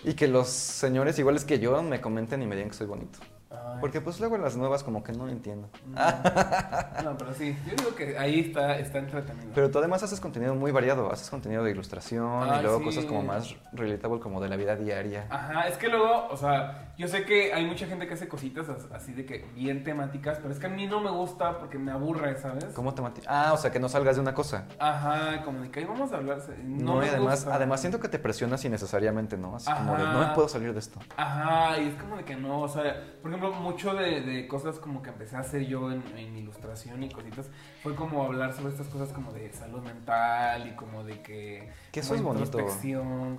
y 0.05 0.14
que 0.14 0.26
los 0.26 0.49
señores 0.49 1.19
iguales 1.19 1.45
que 1.45 1.59
yo 1.61 1.81
me 1.83 2.00
comenten 2.00 2.43
y 2.43 2.47
me 2.47 2.57
digan 2.57 2.71
que 2.71 2.76
soy 2.76 2.87
bonito. 2.87 3.19
Ay, 3.52 3.78
Porque 3.80 4.00
pues 4.00 4.18
luego 4.21 4.38
las 4.38 4.56
nuevas 4.56 4.82
como 4.82 5.02
que 5.04 5.12
no 5.12 5.28
entiendo. 5.28 5.68
no, 5.87 5.94
no, 7.04 7.16
pero 7.18 7.35
sí. 7.35 7.56
Yo 7.66 7.75
digo 7.76 7.94
que 7.94 8.16
ahí 8.18 8.40
está, 8.40 8.78
está 8.78 8.99
entretenido. 8.99 9.50
Pero 9.54 9.71
tú 9.71 9.78
además 9.78 10.02
haces 10.02 10.21
contenido 10.21 10.54
muy 10.54 10.71
variado, 10.73 11.12
haces 11.12 11.28
contenido 11.30 11.62
de 11.64 11.71
ilustración 11.73 12.50
Ay, 12.50 12.61
y 12.61 12.62
luego 12.62 12.78
sí. 12.78 12.85
cosas 12.85 13.04
como 13.04 13.23
más 13.23 13.54
relatable 13.73 14.21
como 14.21 14.40
de 14.40 14.49
la 14.49 14.56
vida 14.56 14.76
diaria. 14.76 15.26
Ajá, 15.30 15.68
es 15.68 15.76
que 15.76 15.88
luego, 15.88 16.28
o 16.30 16.37
sea, 16.37 16.92
yo 16.97 17.09
sé 17.09 17.25
que 17.25 17.52
hay 17.52 17.64
mucha 17.66 17.87
gente 17.87 18.06
que 18.06 18.14
hace 18.14 18.28
cositas 18.28 18.68
as- 18.68 18.88
así 18.92 19.12
de 19.12 19.25
que 19.26 19.44
bien 19.54 19.85
temáticas, 19.85 20.38
pero 20.40 20.52
es 20.52 20.59
que 20.59 20.66
a 20.66 20.71
mí 20.71 20.87
no 20.87 21.00
me 21.00 21.11
gusta 21.11 21.59
porque 21.59 21.78
me 21.78 21.92
aburre, 21.92 22.37
¿sabes? 22.40 22.64
¿Cómo 22.75 22.94
te 22.94 23.02
mati- 23.02 23.23
Ah, 23.26 23.50
o 23.52 23.56
sea, 23.56 23.71
que 23.71 23.80
no 23.80 23.88
salgas 23.88 24.16
de 24.16 24.23
una 24.23 24.35
cosa. 24.35 24.66
Ajá, 24.78 25.42
como 25.44 25.61
de 25.61 25.71
que 25.71 25.80
ahí 25.80 25.87
vamos 25.87 26.12
a 26.12 26.16
hablar. 26.16 26.38
No, 26.64 26.97
No, 26.97 27.04
y 27.04 27.09
además, 27.09 27.40
gusta. 27.44 27.54
además 27.54 27.80
siento 27.80 28.00
que 28.00 28.09
te 28.09 28.18
presionas 28.18 28.64
innecesariamente, 28.64 29.37
¿no? 29.37 29.56
Así 29.56 29.71
como 29.73 29.97
de, 29.97 30.04
no 30.04 30.18
me 30.21 30.35
puedo 30.35 30.49
salir 30.49 30.73
de 30.73 30.78
esto. 30.78 30.99
Ajá, 31.16 31.78
y 31.78 31.88
es 31.88 31.94
como 31.97 32.16
de 32.16 32.25
que 32.25 32.37
no, 32.37 32.61
o 32.61 32.68
sea, 32.68 32.82
por 33.21 33.30
ejemplo, 33.45 33.61
mucho 33.63 33.95
de, 33.95 34.21
de 34.21 34.47
cosas 34.49 34.79
como 34.79 35.03
que 35.03 35.11
empecé 35.11 35.37
a 35.37 35.41
hacer 35.41 35.67
yo 35.67 35.91
en, 35.93 36.03
en 36.17 36.37
ilustración 36.37 37.03
y 37.03 37.11
cositas, 37.11 37.51
fue 37.83 37.95
como 37.95 38.25
hablar 38.25 38.53
sobre 38.55 38.71
estas 38.71 38.87
cosas 38.89 39.09
como 39.13 39.33
de 39.33 39.53
salud 39.53 39.81
mental 39.83 40.67
y 40.69 40.75
como 40.77 41.05
de 41.05 41.21
que... 41.23 41.71
Que 41.91 42.01
eso 42.01 42.15
es 42.15 42.23
bonito. 42.23 42.59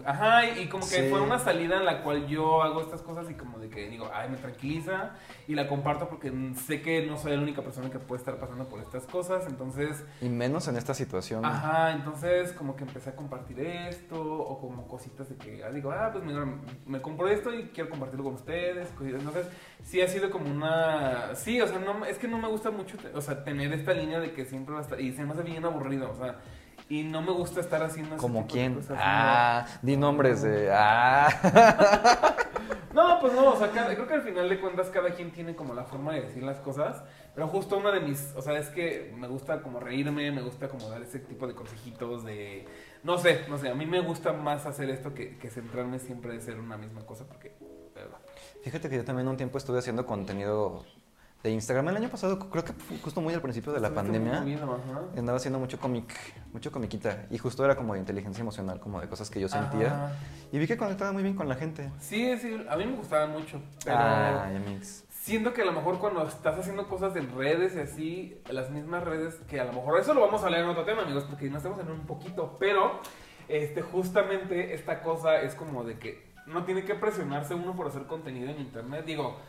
Ajá, 0.06 0.46
y, 0.46 0.62
y 0.64 0.68
como 0.68 0.84
que 0.86 1.04
Sí. 1.04 1.10
fue 1.10 1.22
una 1.22 1.40
salida 1.40 1.78
en 1.78 1.86
la 1.86 2.04
cual 2.04 2.28
yo 2.28 2.62
hago 2.64 2.82
estas 2.82 3.02
cosas 3.02 3.30
y 3.30 3.34
como 3.34 3.60
de 3.60 3.70
que 3.70 3.90
digo, 3.90 4.10
ay, 4.14 4.30
me 4.30 4.38
tranquiliza 4.38 5.12
y 5.48 5.56
la 5.56 5.68
comparto 5.68 6.08
porque 6.10 6.32
sé 6.56 6.82
que 6.82 7.06
no 7.06 7.18
soy 7.18 7.36
la 7.36 7.42
única 7.42 7.62
persona 7.62 7.90
que 7.90 8.00
puede 8.00 8.20
estar 8.20 8.38
pasando 8.38 8.68
por 8.70 8.80
estas 8.82 9.06
cosas, 9.06 9.46
entonces... 9.48 10.04
Y 10.22 10.30
menos 10.30 10.68
en 10.68 10.78
esta 10.78 10.94
situación. 10.94 11.46
Ajá, 11.46 11.92
entonces 11.92 12.52
como 12.54 12.76
que 12.76 12.84
empecé 12.84 13.10
a 13.12 13.16
compartir 13.16 13.60
esto 13.60 14.22
o 14.22 14.60
como 14.60 14.88
cositas 14.88 15.30
de 15.30 15.36
que 15.36 15.64
ah, 15.64 15.70
digo, 15.70 15.92
ah, 15.92 16.10
pues 16.12 16.24
mira, 16.24 16.46
me 16.86 17.02
compro 17.02 17.28
esto 17.28 17.54
y 17.54 17.70
quiero 17.70 17.90
compartirlo 17.90 18.24
con 18.26 18.36
ustedes. 18.36 18.90
Entonces 19.00 19.48
sí 19.94 20.02
ha 20.02 20.08
sido 20.08 20.32
como 20.32 20.50
una... 20.50 21.36
Sí, 21.36 21.62
o 21.62 21.68
sea, 21.68 21.78
no, 21.78 22.04
es 22.04 22.18
que 22.18 22.28
no 22.28 22.40
me 22.40 22.48
gusta 22.48 22.72
mucho, 22.72 22.98
o 23.14 23.22
sea, 23.22 23.44
tener 23.44 23.72
esta 23.74 23.94
línea 23.94 24.20
de 24.20 24.34
que 24.34 24.44
siempre 24.44 24.74
va 24.74 24.80
a 24.80 24.84
estar... 24.84 25.00
Y 25.00 25.12
se 25.14 25.24
me 25.24 25.34
hace 25.34 25.44
bien 25.44 25.64
aburrido, 25.66 26.10
o 26.10 26.16
sea, 26.16 26.40
y 26.90 27.04
no 27.04 27.22
me 27.22 27.32
gusta 27.32 27.60
estar 27.60 27.84
haciendo... 27.84 28.18
¿Como 28.18 28.48
quién? 28.48 28.74
cosas, 28.74 28.98
Ah, 29.00 29.68
di 29.84 29.96
nombres 29.96 30.42
de... 30.42 30.72
Ah. 30.74 31.30
No, 32.92 33.04
No, 33.14 33.20
pues 33.20 33.34
no, 33.34 33.52
o 33.52 33.56
sea, 33.56 33.70
cada- 33.70 33.94
creo 33.94 34.08
que 34.08 34.14
al 34.16 34.24
final 34.24 34.50
de 34.50 34.60
cuentas 34.60 34.90
cada 34.90 35.12
quien 35.12 35.32
tiene 35.32 35.56
como 35.56 35.76
la 35.76 35.84
forma 35.84 36.14
de 36.14 36.22
decir 36.22 36.42
las 36.42 36.58
cosas, 36.58 37.04
pero 37.36 37.48
justo 37.48 37.78
una 37.78 37.92
de 37.92 38.00
mis, 38.00 38.34
o 38.36 38.42
sea, 38.42 38.58
es 38.58 38.70
que 38.70 39.14
me 39.16 39.28
gusta 39.28 39.62
como 39.62 39.80
reírme, 39.80 40.32
me 40.32 40.42
gusta 40.42 40.70
como 40.70 40.90
dar 40.90 41.04
ese 41.04 41.20
tipo 41.20 41.46
de 41.46 41.54
consejitos 41.54 42.24
de, 42.26 42.66
no 43.04 43.20
sé, 43.20 43.46
no 43.48 43.60
sé, 43.60 43.70
a 43.70 43.76
mí 43.76 43.86
me 43.86 44.00
gusta 44.02 44.34
más 44.34 44.66
hacer 44.66 44.90
esto 44.90 45.14
que, 45.14 45.38
que 45.38 45.50
centrarme 45.52 46.00
siempre 46.00 46.34
de 46.34 46.42
ser 46.42 46.60
una 46.60 46.78
misma 46.78 47.06
cosa, 47.06 47.26
porque, 47.28 47.56
¿verdad? 47.94 48.18
Fíjate 48.64 48.90
que 48.90 48.96
yo 48.98 49.06
también 49.06 49.28
un 49.28 49.38
tiempo 49.38 49.58
estuve 49.58 49.80
haciendo 49.80 50.06
contenido 50.06 50.86
de 51.44 51.52
Instagram. 51.52 51.90
El 51.90 51.98
año 51.98 52.10
pasado, 52.10 52.40
creo 52.50 52.64
que 52.64 52.72
fue 52.72 52.98
justo 53.00 53.20
muy 53.20 53.34
al 53.34 53.42
principio 53.42 53.74
de 53.74 53.82
la 53.82 53.94
pandemia. 53.94 54.40
moviendo, 54.40 54.74
ajá. 54.74 55.02
Andaba 55.18 55.38
haciendo 55.38 55.60
mucho 55.60 55.78
cómic, 55.78 56.14
mucho 56.54 56.72
comiquita. 56.72 57.28
Y 57.30 57.38
justo 57.38 57.66
era 57.66 57.76
como 57.76 57.94
de 57.94 58.00
inteligencia 58.00 58.42
emocional, 58.42 58.80
como 58.80 59.02
de 59.02 59.10
cosas 59.10 59.30
que 59.30 59.42
yo 59.42 59.50
sentía. 59.50 59.88
Ajá. 59.88 60.16
Y 60.54 60.60
vi 60.60 60.68
que 60.68 60.78
conectaba 60.78 61.12
muy 61.12 61.22
bien 61.22 61.36
con 61.36 61.50
la 61.50 61.56
gente. 61.56 61.92
Sí, 62.00 62.38
sí, 62.38 62.66
a 62.70 62.78
mí 62.78 62.86
me 62.86 62.96
gustaba 62.96 63.28
mucho, 63.28 63.62
pero... 63.84 63.98
Ay, 63.98 64.56
amigos. 64.56 65.04
Siento 65.10 65.54
que 65.54 65.62
a 65.62 65.66
lo 65.66 65.72
mejor 65.72 66.00
cuando 66.00 66.26
estás 66.28 66.60
haciendo 66.60 66.88
cosas 66.88 67.16
en 67.16 67.34
redes 67.34 67.76
y 67.76 67.80
así, 67.80 68.42
las 68.50 68.70
mismas 68.72 69.04
redes, 69.04 69.36
que 69.48 69.60
a 69.60 69.66
lo 69.66 69.72
mejor 69.72 70.00
eso 70.00 70.14
lo 70.14 70.22
vamos 70.22 70.44
a 70.44 70.50
leer 70.50 70.64
en 70.64 70.72
otro 70.72 70.84
tema, 70.84 71.04
amigos, 71.04 71.24
porque 71.24 71.50
nos 71.50 71.58
estamos 71.58 71.80
en 71.80 71.90
un 71.92 72.06
poquito, 72.06 72.58
pero 72.60 73.00
este, 73.48 73.82
justamente 73.82 74.74
esta 74.74 75.02
cosa 75.02 75.40
es 75.42 75.56
como 75.56 75.86
de 75.86 75.98
que 75.98 76.33
no 76.46 76.66
tiene 76.66 76.84
que 76.84 76.96
presionarse 76.96 77.54
uno 77.56 77.76
por 77.76 77.88
hacer 77.88 78.04
contenido 78.04 78.50
en 78.50 78.60
internet. 78.60 79.06
Digo, 79.06 79.40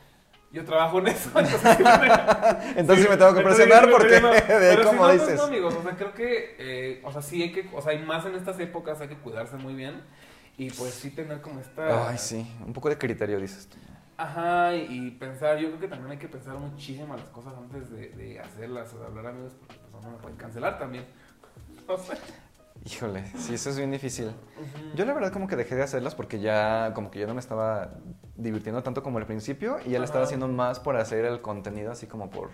yo 0.54 0.64
trabajo 0.64 1.00
en 1.00 1.08
eso, 1.08 1.30
entonces, 1.38 1.60
Entonces 2.76 3.10
me 3.10 3.16
tengo 3.16 3.34
que 3.34 3.42
presionar 3.42 3.84
sí, 3.84 3.90
porque, 3.90 4.20
no, 4.20 4.28
de 4.32 4.40
pero 4.42 4.82
si 4.82 4.88
cómo 4.88 5.06
no, 5.06 5.12
dices. 5.12 5.36
no, 5.36 5.44
amigos, 5.44 5.74
o 5.74 5.82
sea, 5.82 5.96
creo 5.96 6.14
que, 6.14 6.56
eh, 6.58 7.02
o 7.04 7.12
sea, 7.12 7.22
sí 7.22 7.42
hay 7.42 7.52
que, 7.52 7.68
o 7.74 7.82
sea, 7.82 7.92
y 7.92 7.98
más 8.04 8.24
en 8.24 8.36
estas 8.36 8.58
épocas 8.60 9.00
hay 9.00 9.08
que 9.08 9.16
cuidarse 9.16 9.56
muy 9.56 9.74
bien 9.74 10.02
y 10.56 10.70
pues 10.70 10.94
sí 10.94 11.10
tener 11.10 11.40
como 11.40 11.58
esta... 11.58 12.08
Ay, 12.08 12.18
sí, 12.18 12.48
un 12.64 12.72
poco 12.72 12.88
de 12.88 12.96
criterio, 12.96 13.40
dices 13.40 13.66
tú. 13.66 13.76
Ajá, 14.16 14.76
y, 14.76 15.10
pensar, 15.10 15.58
yo 15.58 15.68
creo 15.68 15.80
que 15.80 15.88
también 15.88 16.12
hay 16.12 16.18
que 16.18 16.28
pensar 16.28 16.56
muchísimo 16.56 17.16
las 17.16 17.28
cosas 17.30 17.52
antes 17.58 17.90
de, 17.90 18.38
hacerlas 18.38 18.92
o 18.94 19.00
de 19.00 19.06
hablar 19.06 19.26
amigos, 19.26 19.54
porque 19.58 19.74
pues 19.90 20.04
no 20.04 20.12
me 20.12 20.18
pueden 20.18 20.36
cancelar 20.36 20.78
también. 20.78 21.04
No 21.88 21.98
sé. 21.98 22.14
Híjole, 22.84 23.24
sí, 23.38 23.54
eso 23.54 23.70
es 23.70 23.78
bien 23.78 23.90
difícil. 23.90 24.30
Yo 24.94 25.06
la 25.06 25.14
verdad 25.14 25.32
como 25.32 25.48
que 25.48 25.56
dejé 25.56 25.74
de 25.74 25.82
hacerlas 25.82 26.14
porque 26.14 26.38
ya 26.38 26.92
como 26.94 27.10
que 27.10 27.18
yo 27.18 27.26
no 27.26 27.32
me 27.32 27.40
estaba 27.40 27.94
divirtiendo 28.36 28.82
tanto 28.82 29.02
como 29.02 29.18
al 29.18 29.26
principio 29.26 29.78
y 29.86 29.90
ya 29.90 29.98
le 29.98 30.04
estaba 30.04 30.24
haciendo 30.24 30.48
más 30.48 30.80
por 30.80 30.96
hacer 30.96 31.24
el 31.24 31.40
contenido 31.40 31.92
así 31.92 32.06
como 32.06 32.30
por 32.30 32.50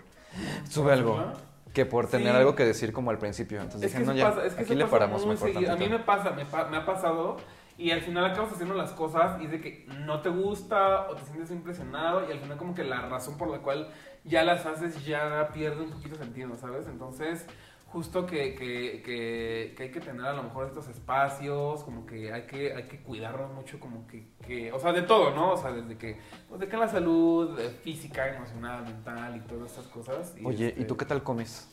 sube 0.69 0.93
algo 0.93 1.33
que 1.73 1.85
por 1.85 2.07
tener 2.07 2.35
algo 2.35 2.55
que 2.55 2.65
decir 2.65 2.93
como 2.93 3.11
al 3.11 3.17
principio. 3.17 3.61
Entonces 3.61 3.91
dije, 3.91 4.05
no, 4.05 4.13
ya, 4.13 4.33
aquí 4.57 4.75
le 4.75 4.85
paramos 4.85 5.25
mejor 5.25 5.51
A 5.69 5.75
mí 5.75 5.89
me 5.89 5.99
pasa, 5.99 6.31
me, 6.31 6.45
me 6.45 6.77
ha 6.77 6.85
pasado 6.85 7.37
y 7.77 7.91
al 7.91 8.01
final 8.01 8.25
acabas 8.25 8.53
haciendo 8.53 8.75
las 8.75 8.91
cosas 8.91 9.41
y 9.41 9.45
es 9.45 9.51
de 9.51 9.61
que 9.61 9.85
no 10.05 10.21
te 10.21 10.29
gusta 10.29 11.09
o 11.09 11.15
te 11.15 11.25
sientes 11.25 11.51
impresionado 11.51 12.27
y 12.27 12.31
al 12.31 12.39
final 12.39 12.57
como 12.57 12.75
que 12.75 12.83
la 12.83 13.01
razón 13.07 13.37
por 13.37 13.49
la 13.49 13.59
cual 13.59 13.89
ya 14.23 14.43
las 14.43 14.65
haces 14.65 15.03
ya 15.05 15.49
pierde 15.53 15.81
un 15.81 15.89
poquito 15.89 16.15
sentido, 16.15 16.55
¿sabes? 16.55 16.87
Entonces 16.87 17.45
justo 17.91 18.25
que, 18.25 18.55
que, 18.55 19.01
que, 19.03 19.73
que, 19.75 19.83
hay 19.83 19.91
que 19.91 19.99
tener 19.99 20.25
a 20.25 20.33
lo 20.33 20.43
mejor 20.43 20.67
estos 20.67 20.87
espacios, 20.87 21.83
como 21.83 22.05
que 22.05 22.31
hay 22.31 22.43
que, 22.43 22.73
hay 22.73 22.83
que 22.83 23.01
cuidarnos 23.01 23.53
mucho, 23.53 23.79
como 23.79 24.07
que, 24.07 24.71
o 24.71 24.79
sea, 24.79 24.93
de 24.93 25.01
todo, 25.01 25.31
¿no? 25.31 25.51
O 25.51 25.57
sea, 25.57 25.71
desde 25.71 25.97
que, 25.97 26.17
pues 26.47 26.61
de 26.61 26.67
que 26.67 26.77
la 26.77 26.87
salud 26.87 27.59
eh, 27.59 27.69
física, 27.83 28.33
emocional, 28.33 28.83
mental 28.83 29.35
y 29.35 29.39
todas 29.41 29.71
estas 29.71 29.87
cosas. 29.87 30.35
Oye, 30.43 30.69
¿y 30.69 30.85
tú 30.85 30.93
este 30.93 30.97
qué 30.97 31.05
tal 31.05 31.23
comes? 31.23 31.69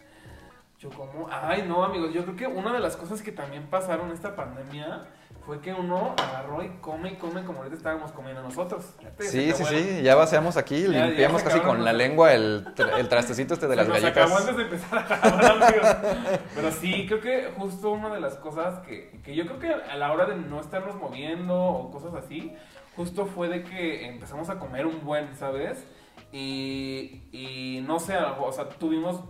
Yo 0.79 0.91
como, 0.91 1.29
ay, 1.31 1.65
no, 1.67 1.85
amigos, 1.85 2.13
yo 2.13 2.25
creo 2.25 2.37
que 2.37 2.47
una 2.47 2.73
de 2.73 2.81
las 2.81 2.97
cosas 2.97 3.23
que 3.23 3.33
también 3.33 3.69
pasaron 3.69 4.11
esta 4.11 4.35
pandemia 4.35 5.07
fue 5.49 5.61
que 5.61 5.73
uno 5.73 6.14
agarró 6.19 6.62
y 6.62 6.69
come 6.83 7.12
y 7.12 7.14
come 7.14 7.43
como 7.43 7.61
ahorita 7.61 7.75
estábamos 7.75 8.12
comiendo 8.12 8.43
nosotros. 8.43 8.85
Sí, 9.19 9.50
sí, 9.55 9.64
sí, 9.64 10.02
ya 10.02 10.14
vaciamos 10.14 10.59
aquí, 10.59 10.87
limpiamos 10.87 11.43
casi 11.43 11.59
con 11.61 11.87
la 11.87 11.95
lengua 11.95 12.35
el, 12.35 12.67
el, 12.99 13.09
trastecito 13.09 13.55
este 13.55 13.67
de 13.67 13.76
las 13.76 13.88
nos 13.88 13.97
galletas. 13.97 14.31
antes 14.31 14.57
de 14.59 14.62
empezar 14.64 14.99
a 14.99 15.02
grabar, 15.05 16.40
Pero 16.55 16.71
sí, 16.71 17.07
creo 17.07 17.23
que 17.23 17.50
justo 17.57 17.93
una 17.93 18.12
de 18.12 18.21
las 18.21 18.35
cosas 18.35 18.81
que, 18.81 19.23
que 19.25 19.35
yo 19.35 19.47
creo 19.47 19.59
que 19.59 19.73
a 19.73 19.97
la 19.97 20.12
hora 20.12 20.26
de 20.26 20.37
no 20.37 20.61
estarnos 20.61 20.97
moviendo 20.97 21.59
o 21.59 21.90
cosas 21.90 22.12
así, 22.12 22.55
justo 22.95 23.25
fue 23.25 23.49
de 23.49 23.62
que 23.62 24.07
empezamos 24.07 24.50
a 24.50 24.59
comer 24.59 24.85
un 24.85 25.02
buen, 25.02 25.35
¿sabes? 25.35 25.83
Y, 26.31 27.23
y 27.33 27.83
no 27.87 28.00
sé, 28.00 28.19
o 28.19 28.52
sea, 28.52 28.69
tuvimos 28.69 29.23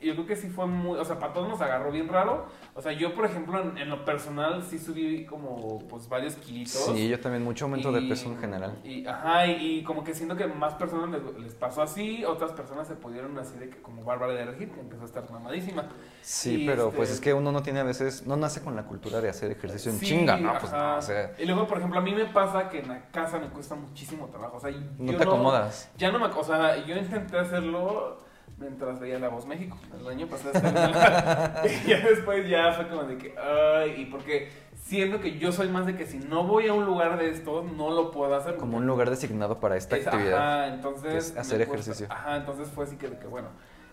yo 0.00 0.14
creo 0.14 0.26
que 0.26 0.36
sí 0.36 0.48
fue 0.48 0.66
muy, 0.66 0.98
o 0.98 1.04
sea, 1.04 1.18
para 1.18 1.32
todos 1.32 1.48
nos 1.48 1.60
agarró 1.60 1.92
bien 1.92 2.08
raro. 2.08 2.46
O 2.80 2.82
sea, 2.82 2.92
yo, 2.92 3.14
por 3.14 3.26
ejemplo, 3.26 3.60
en, 3.76 3.90
lo 3.90 4.06
personal 4.06 4.62
sí 4.62 4.78
subí 4.78 5.26
como, 5.26 5.80
pues, 5.80 6.08
varios 6.08 6.36
kilitos. 6.36 6.72
Sí, 6.94 7.10
yo 7.10 7.20
también, 7.20 7.44
mucho 7.44 7.66
aumento 7.66 7.92
de 7.92 8.00
peso 8.00 8.30
en 8.30 8.38
general. 8.38 8.78
Y, 8.82 9.06
ajá, 9.06 9.46
y, 9.48 9.82
como 9.82 10.02
que 10.02 10.14
siento 10.14 10.34
que 10.34 10.46
más 10.46 10.72
personas 10.76 11.20
les, 11.38 11.52
pasó 11.52 11.82
así, 11.82 12.24
otras 12.24 12.52
personas 12.52 12.88
se 12.88 12.94
pudieron 12.94 13.38
así 13.38 13.58
de 13.58 13.68
que, 13.68 13.82
como 13.82 14.02
Bárbara 14.02 14.32
de 14.32 14.46
Regir, 14.46 14.70
que 14.70 14.80
empezó 14.80 15.02
a 15.02 15.04
estar 15.04 15.30
mamadísima. 15.30 15.90
Sí, 16.22 16.64
pero 16.66 16.86
este 16.86 16.96
pues 16.96 17.10
es 17.10 17.20
que 17.20 17.34
uno 17.34 17.52
no 17.52 17.62
tiene 17.62 17.80
a 17.80 17.84
veces, 17.84 18.26
no 18.26 18.38
nace 18.38 18.62
con 18.62 18.74
la 18.74 18.84
cultura 18.84 19.20
de 19.20 19.28
hacer 19.28 19.52
ejercicio 19.52 19.92
en 19.92 20.00
chinga, 20.00 20.38
¿no? 20.38 20.58
Pues 20.58 20.72
no, 20.72 20.96
o 20.96 21.02
sea. 21.02 21.34
Y 21.38 21.44
luego, 21.44 21.66
por 21.66 21.76
ejemplo, 21.76 21.98
a 21.98 22.02
mí 22.02 22.14
me 22.14 22.24
pasa 22.24 22.70
que 22.70 22.78
en 22.78 22.88
la 22.88 23.10
casa 23.10 23.38
me 23.38 23.48
cuesta 23.48 23.74
muchísimo 23.74 24.28
trabajo, 24.28 24.56
o 24.56 24.60
sea, 24.60 24.70
no 24.98 25.14
te 25.14 25.22
acomodas. 25.22 25.90
Ya 25.98 26.10
no 26.10 26.18
me, 26.18 26.28
o 26.28 26.44
sea, 26.44 26.82
yo 26.86 26.96
intenté 26.96 27.38
hacerlo 27.38 28.29
mientras 28.60 29.00
veía 29.00 29.18
La 29.18 29.28
Voz 29.28 29.46
México 29.46 29.76
el 29.98 30.06
año 30.06 30.26
pasado. 30.26 30.52
y 31.66 31.88
ya 31.88 32.00
después 32.00 32.48
ya 32.48 32.72
fue 32.72 32.88
como 32.88 33.04
de 33.04 33.16
que, 33.16 33.34
ay, 33.36 34.02
y 34.02 34.04
porque 34.06 34.50
siento 34.74 35.20
que 35.20 35.38
yo 35.38 35.50
soy 35.50 35.68
más 35.68 35.86
de 35.86 35.96
que 35.96 36.06
si 36.06 36.18
no 36.18 36.44
voy 36.44 36.68
a 36.68 36.74
un 36.74 36.84
lugar 36.84 37.18
de 37.18 37.30
estos, 37.30 37.64
no 37.72 37.90
lo 37.90 38.10
puedo 38.10 38.34
hacer. 38.34 38.56
Como 38.56 38.76
un 38.76 38.86
lugar 38.86 39.10
designado 39.10 39.58
para 39.58 39.76
esta 39.76 39.96
actividad. 39.96 40.38
Ajá, 40.38 40.74
entonces. 40.74 41.36
hacer 41.36 41.62
ejercicio. 41.62 42.06
Ajá, 42.10 42.36
entonces 42.36 42.68
fue 42.68 42.84
así 42.84 42.96
que, 42.96 43.08
que 43.08 43.26
bueno. 43.26 43.48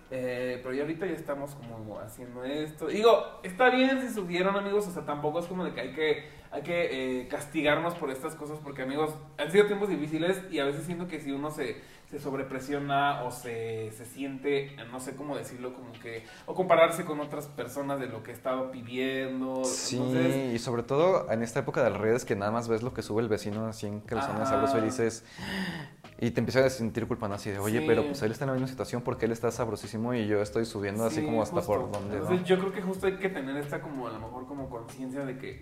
Eh, 0.10 0.62
pero 0.64 0.74
ya 0.74 0.84
ahorita 0.84 1.06
ya 1.06 1.14
estamos 1.14 1.56
como 1.56 2.00
haciendo 2.00 2.44
esto. 2.44 2.88
Digo, 2.88 3.40
está 3.44 3.70
bien 3.70 4.02
si 4.02 4.10
subieron 4.10 4.56
amigos, 4.56 4.88
o 4.88 4.92
sea, 4.92 5.06
tampoco 5.06 5.40
es 5.40 5.46
como 5.48 5.66
de 5.66 5.74
que 5.74 5.82
hay 5.82 5.94
que, 5.94 6.30
hay 6.52 6.62
que 6.62 7.22
eh, 7.22 7.28
castigarnos 7.28 7.94
por 7.96 8.10
estas 8.10 8.36
cosas, 8.36 8.60
porque 8.64 8.82
amigos, 8.82 9.14
han 9.38 9.52
sido 9.52 9.66
tiempos 9.66 9.90
difíciles 9.90 10.42
y 10.52 10.60
a 10.60 10.66
veces 10.66 10.86
siento 10.86 11.08
que 11.08 11.20
si 11.20 11.32
uno 11.32 11.52
se 11.52 11.78
se 12.10 12.20
sobrepresiona 12.20 13.24
o 13.24 13.32
se, 13.32 13.92
se 13.92 14.06
siente, 14.06 14.78
no 14.92 15.00
sé 15.02 15.16
cómo 15.16 15.36
decirlo, 15.36 15.74
como 15.74 15.92
que, 15.92 16.24
o 16.46 16.56
compararse 16.56 17.04
con 17.04 17.20
otras 17.20 17.48
personas 17.48 18.00
de 18.00 18.08
lo 18.08 18.24
que 18.24 18.32
he 18.32 18.34
estado 18.34 18.72
pidiendo. 18.72 19.66
Sí, 19.66 20.00
y 20.54 20.58
sobre 20.60 20.84
todo 20.84 21.30
en 21.30 21.44
esta 21.44 21.60
época 21.60 21.84
de 21.84 21.90
las 21.90 22.00
redes 22.00 22.24
que 22.24 22.38
nada 22.38 22.52
más 22.52 22.70
ves 22.70 22.82
lo 22.82 22.94
que 22.94 23.02
sube 23.02 23.22
el 23.22 23.28
vecino 23.28 23.68
así 23.68 23.88
en 23.88 24.00
calzones 24.00 24.48
sabroso 24.48 24.78
y 24.78 24.82
dices, 24.82 25.26
y 26.18 26.32
te 26.32 26.40
empiezas 26.40 26.64
a 26.64 26.70
sentir 26.70 27.08
culpable 27.08 27.36
así 27.36 27.52
de, 27.52 27.60
oye, 27.60 27.84
pero 27.86 28.06
pues 28.06 28.22
él 28.22 28.32
está 28.32 28.46
en 28.46 28.52
la 28.52 28.54
misma 28.54 28.70
situación 28.70 29.02
porque 29.02 29.26
él 29.26 29.34
está 29.34 29.52
sabrosísimo 29.52 30.14
y 30.14 30.28
yo 30.28 30.42
estoy 30.42 30.66
subiendo 30.66 31.04
así 31.04 31.26
como 31.26 31.42
hasta 31.42 31.60
por 31.60 31.92
donde. 31.92 32.20
Entonces 32.20 32.48
yo 32.48 32.58
creo 32.58 32.72
que 32.72 32.82
justo 32.82 33.08
hay 33.08 33.18
que 33.18 33.28
tener 33.28 33.58
esta 33.58 33.82
como 33.82 34.08
a 34.08 34.12
lo 34.12 34.20
mejor 34.20 34.48
como 34.48 34.70
conciencia 34.70 35.26
de 35.26 35.38
que 35.38 35.62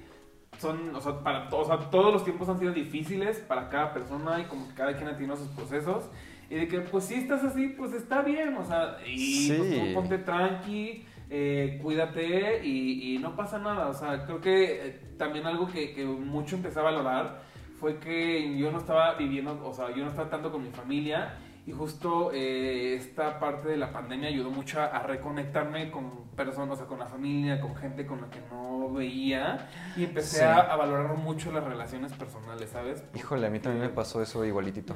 son, 0.59 0.95
o 0.95 1.01
sea, 1.01 1.19
para, 1.19 1.47
o 1.49 1.65
sea, 1.65 1.77
todos 1.89 2.13
los 2.13 2.23
tiempos 2.23 2.49
han 2.49 2.59
sido 2.59 2.71
difíciles 2.71 3.39
para 3.39 3.69
cada 3.69 3.93
persona 3.93 4.39
y 4.39 4.45
como 4.45 4.67
que 4.67 4.73
cada 4.73 4.95
quien 4.95 5.07
ha 5.09 5.15
tenido 5.15 5.35
sus 5.35 5.49
procesos 5.49 6.09
y 6.49 6.55
de 6.55 6.67
que, 6.67 6.81
pues, 6.81 7.05
si 7.05 7.15
estás 7.15 7.43
así, 7.43 7.69
pues 7.69 7.93
está 7.93 8.21
bien, 8.21 8.55
o 8.57 8.63
sea, 8.63 8.97
y 9.05 9.51
pues, 9.51 9.93
ponte 9.93 10.17
tranqui, 10.19 11.05
eh, 11.29 11.79
cuídate 11.81 12.65
y, 12.65 13.17
no 13.19 13.35
pasa 13.35 13.57
nada. 13.57 13.87
O 13.87 13.93
sea, 13.93 14.25
creo 14.25 14.41
que 14.41 14.87
eh, 14.87 15.01
también 15.17 15.45
algo 15.47 15.67
que, 15.67 15.93
que, 15.93 16.05
mucho 16.05 16.55
empecé 16.55 16.79
a 16.79 16.83
valorar 16.83 17.41
fue 17.79 17.97
que 17.97 18.57
yo 18.57 18.71
no 18.71 18.77
estaba 18.77 19.15
viviendo, 19.15 19.59
o 19.65 19.73
sea, 19.73 19.89
yo 19.89 20.03
no 20.03 20.09
estaba 20.09 20.29
tanto 20.29 20.51
con 20.51 20.63
mi 20.63 20.69
familia 20.69 21.33
y 21.67 21.71
justo 21.71 22.31
eh, 22.31 22.93
esta 22.95 23.39
parte 23.39 23.69
de 23.69 23.77
la 23.77 23.91
pandemia 23.91 24.29
ayudó 24.29 24.51
mucho 24.51 24.79
a, 24.79 24.99
reconectarme 24.99 25.89
con 25.89 26.27
personas, 26.35 26.75
o 26.75 26.77
sea, 26.77 26.85
con 26.85 26.99
la 26.99 27.07
familia, 27.07 27.59
con 27.59 27.75
gente 27.75 28.05
con 28.05 28.21
la 28.21 28.29
que 28.29 28.39
no 28.51 28.74
veía 28.93 29.69
y 29.95 30.03
empecé 30.03 30.43
a, 30.43 30.75
valorar 30.75 31.17
mucho 31.17 31.51
las 31.51 31.63
relaciones 31.63 32.13
personales, 32.13 32.69
¿sabes? 32.69 33.03
Híjole, 33.13 33.47
a 33.47 33.49
mí 33.49 33.59
también 33.59 33.85
me 33.85 33.89
pasó 33.89 34.21
eso 34.21 34.43
igualitito. 34.45 34.95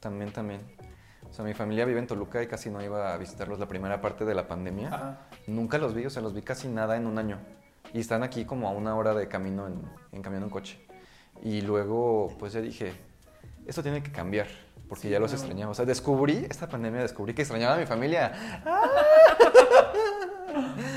También, 0.00 0.32
también. 0.32 0.60
O 1.28 1.32
sea, 1.32 1.44
mi 1.44 1.54
familia 1.54 1.84
vive 1.84 1.98
en 1.98 2.06
Toluca 2.06 2.42
y 2.42 2.46
casi 2.46 2.70
no 2.70 2.82
iba 2.82 3.14
a 3.14 3.16
visitarlos 3.16 3.58
la 3.58 3.66
primera 3.66 4.00
parte 4.00 4.24
de 4.24 4.34
la 4.34 4.48
pandemia. 4.48 5.18
Nunca 5.46 5.78
los 5.78 5.94
vi, 5.94 6.06
o 6.06 6.10
sea, 6.10 6.22
los 6.22 6.34
vi 6.34 6.42
casi 6.42 6.68
nada 6.68 6.96
en 6.96 7.06
un 7.06 7.18
año. 7.18 7.38
Y 7.94 8.00
están 8.00 8.22
aquí 8.22 8.44
como 8.44 8.68
a 8.68 8.72
una 8.72 8.96
hora 8.96 9.14
de 9.14 9.28
camino 9.28 9.66
en, 9.66 9.82
en 10.12 10.22
camión 10.22 10.42
en 10.42 10.50
coche. 10.50 10.78
Y 11.42 11.62
luego, 11.62 12.34
pues 12.38 12.52
ya 12.52 12.60
dije, 12.60 12.92
esto 13.66 13.82
tiene 13.82 14.02
que 14.02 14.12
cambiar, 14.12 14.46
porque 14.88 15.08
ya 15.08 15.18
los 15.18 15.32
extrañaba. 15.32 15.72
O 15.72 15.74
sea, 15.74 15.84
descubrí, 15.84 16.46
esta 16.50 16.68
pandemia 16.68 17.02
descubrí 17.02 17.34
que 17.34 17.42
extrañaba 17.42 17.74
a 17.74 17.78
mi 17.78 17.86
familia. 17.86 18.32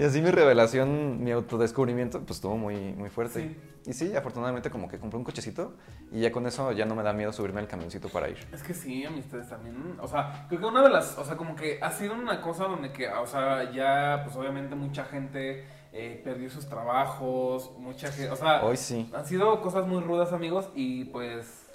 y 0.00 0.02
así 0.02 0.22
mi 0.22 0.30
revelación, 0.30 1.22
mi 1.22 1.30
autodescubrimiento, 1.30 2.20
pues 2.20 2.38
estuvo 2.38 2.56
muy, 2.56 2.94
muy 2.94 3.10
fuerte. 3.10 3.54
Y 3.84 3.92
sí, 3.92 4.16
afortunadamente 4.16 4.70
como 4.70 4.88
que 4.88 4.98
compré 4.98 5.18
un 5.18 5.24
cochecito 5.24 5.74
y 6.10 6.20
ya 6.20 6.32
con 6.32 6.46
eso 6.46 6.72
ya 6.72 6.86
no 6.86 6.94
me 6.94 7.02
da 7.02 7.12
miedo 7.12 7.34
subirme 7.34 7.60
al 7.60 7.68
camioncito 7.68 8.08
para 8.08 8.30
ir. 8.30 8.38
Es 8.50 8.62
que 8.62 8.72
sí, 8.72 9.04
amistades 9.04 9.50
también, 9.50 9.98
o 10.00 10.08
sea, 10.08 10.46
creo 10.48 10.58
que 10.58 10.66
una 10.66 10.82
de 10.82 10.88
las, 10.88 11.18
o 11.18 11.24
sea, 11.26 11.36
como 11.36 11.54
que 11.54 11.80
ha 11.82 11.90
sido 11.90 12.14
una 12.14 12.40
cosa 12.40 12.64
donde 12.64 12.94
que, 12.94 13.10
o 13.10 13.26
sea, 13.26 13.70
ya 13.72 14.22
pues 14.24 14.34
obviamente 14.36 14.74
mucha 14.74 15.04
gente 15.04 15.66
eh, 15.92 16.18
perdió 16.24 16.48
sus 16.48 16.66
trabajos, 16.66 17.70
mucha 17.76 18.10
gente, 18.10 18.30
o 18.30 18.36
sea, 18.36 18.64
hoy 18.64 18.78
sí. 18.78 19.10
Han 19.14 19.26
sido 19.26 19.60
cosas 19.60 19.86
muy 19.86 20.00
rudas, 20.00 20.32
amigos, 20.32 20.70
y 20.74 21.04
pues... 21.04 21.66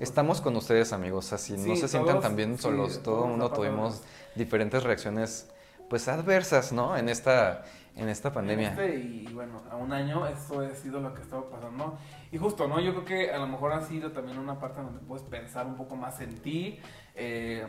Estamos 0.00 0.40
con 0.40 0.56
ustedes, 0.56 0.92
amigos, 0.92 1.32
así 1.32 1.56
no 1.56 1.76
se 1.76 1.86
sientan 1.86 2.20
también 2.20 2.58
solos, 2.58 3.04
todo 3.04 3.22
el 3.22 3.30
mundo 3.30 3.52
tuvimos 3.52 4.02
diferentes 4.34 4.82
reacciones 4.82 5.48
pues 5.88 6.08
adversas, 6.08 6.72
¿no? 6.72 6.96
En 6.96 7.08
esta, 7.08 7.64
en 7.94 8.08
esta 8.08 8.32
pandemia. 8.32 8.70
Este, 8.70 8.96
y 8.96 9.32
bueno, 9.32 9.62
a 9.70 9.76
un 9.76 9.92
año 9.92 10.26
eso 10.26 10.60
ha 10.60 10.74
sido 10.74 11.00
lo 11.00 11.14
que 11.14 11.20
ha 11.20 11.24
estado 11.24 11.48
pasando. 11.50 11.98
Y 12.32 12.38
justo, 12.38 12.68
¿no? 12.68 12.80
Yo 12.80 12.92
creo 12.92 13.04
que 13.04 13.32
a 13.32 13.38
lo 13.38 13.46
mejor 13.46 13.72
ha 13.72 13.82
sido 13.82 14.12
también 14.12 14.38
una 14.38 14.58
parte 14.58 14.80
donde 14.80 15.00
puedes 15.00 15.24
pensar 15.24 15.66
un 15.66 15.76
poco 15.76 15.96
más 15.96 16.20
en 16.20 16.36
ti, 16.40 16.78
eh, 17.14 17.66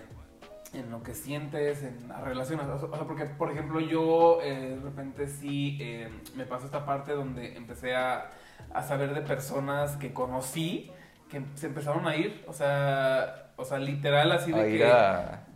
en 0.74 0.92
lo 0.92 1.02
que 1.02 1.14
sientes, 1.14 1.84
en 1.84 2.08
las 2.08 2.22
relaciones. 2.22 2.68
O 2.68 2.80
sea, 2.80 3.06
porque, 3.06 3.26
por 3.26 3.52
ejemplo, 3.52 3.80
yo 3.80 4.40
eh, 4.42 4.76
de 4.76 4.82
repente 4.82 5.28
sí 5.28 5.78
eh, 5.80 6.10
me 6.36 6.46
pasó 6.46 6.66
esta 6.66 6.86
parte 6.86 7.14
donde 7.14 7.56
empecé 7.56 7.96
a, 7.96 8.32
a 8.74 8.84
saber 8.84 9.14
de 9.14 9.22
personas 9.22 9.96
que 9.98 10.14
conocí 10.14 10.92
que 11.30 11.44
se 11.56 11.68
empezaron 11.68 12.08
a 12.08 12.16
ir, 12.16 12.44
o 12.48 12.54
sea, 12.54 13.52
o 13.58 13.66
sea, 13.66 13.80
literal 13.80 14.32
así 14.32 14.52
de 14.52 14.78
que... 14.78 14.92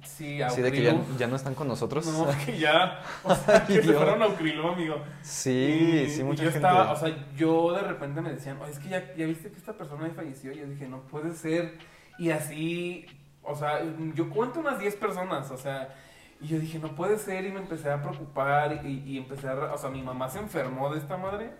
sí, 0.03 0.41
así 0.41 0.61
de 0.61 0.71
que 0.71 0.83
ya, 1.17 1.27
no 1.27 1.35
están 1.35 1.55
con 1.55 1.67
nosotros. 1.67 2.05
No, 2.07 2.27
que 2.45 2.57
ya, 2.57 3.01
o 3.23 3.35
sea, 3.35 3.65
que 3.67 3.81
se 3.81 3.93
fueron 3.93 4.21
a 4.21 4.27
Ucrilo, 4.27 4.71
amigo. 4.73 4.95
Sí, 5.21 6.07
sí, 6.09 6.23
mucha 6.23 6.43
yo 6.43 6.51
gente. 6.51 6.67
Estaba, 6.67 6.91
o 6.91 6.95
sea, 6.95 7.15
yo 7.35 7.73
de 7.73 7.81
repente 7.81 8.21
me 8.21 8.31
decían, 8.31 8.59
oye, 8.61 8.71
es 8.71 8.79
que 8.79 8.89
ya, 8.89 9.13
ya 9.15 9.25
viste 9.25 9.49
que 9.49 9.57
esta 9.57 9.73
persona 9.73 10.07
ya 10.07 10.13
falleció. 10.13 10.51
Y 10.51 10.59
yo 10.59 10.65
dije, 10.67 10.87
no 10.87 11.01
puede 11.01 11.33
ser. 11.33 11.77
Y 12.17 12.31
así, 12.31 13.05
o 13.43 13.55
sea, 13.55 13.81
yo 14.13 14.29
cuento 14.29 14.59
unas 14.59 14.79
10 14.79 14.95
personas, 14.95 15.51
o 15.51 15.57
sea... 15.57 15.95
Y 16.43 16.47
yo 16.47 16.57
dije, 16.57 16.79
no 16.79 16.95
puede 16.95 17.19
ser, 17.19 17.45
y 17.45 17.51
me 17.51 17.59
empecé 17.59 17.91
a 17.91 18.01
preocupar, 18.01 18.83
y, 18.83 19.03
y 19.05 19.17
empecé 19.19 19.47
a... 19.47 19.53
O 19.53 19.77
sea, 19.77 19.91
mi 19.91 20.01
mamá 20.01 20.27
se 20.27 20.39
enfermó 20.39 20.91
de 20.91 20.97
esta 20.97 21.15
madre, 21.15 21.51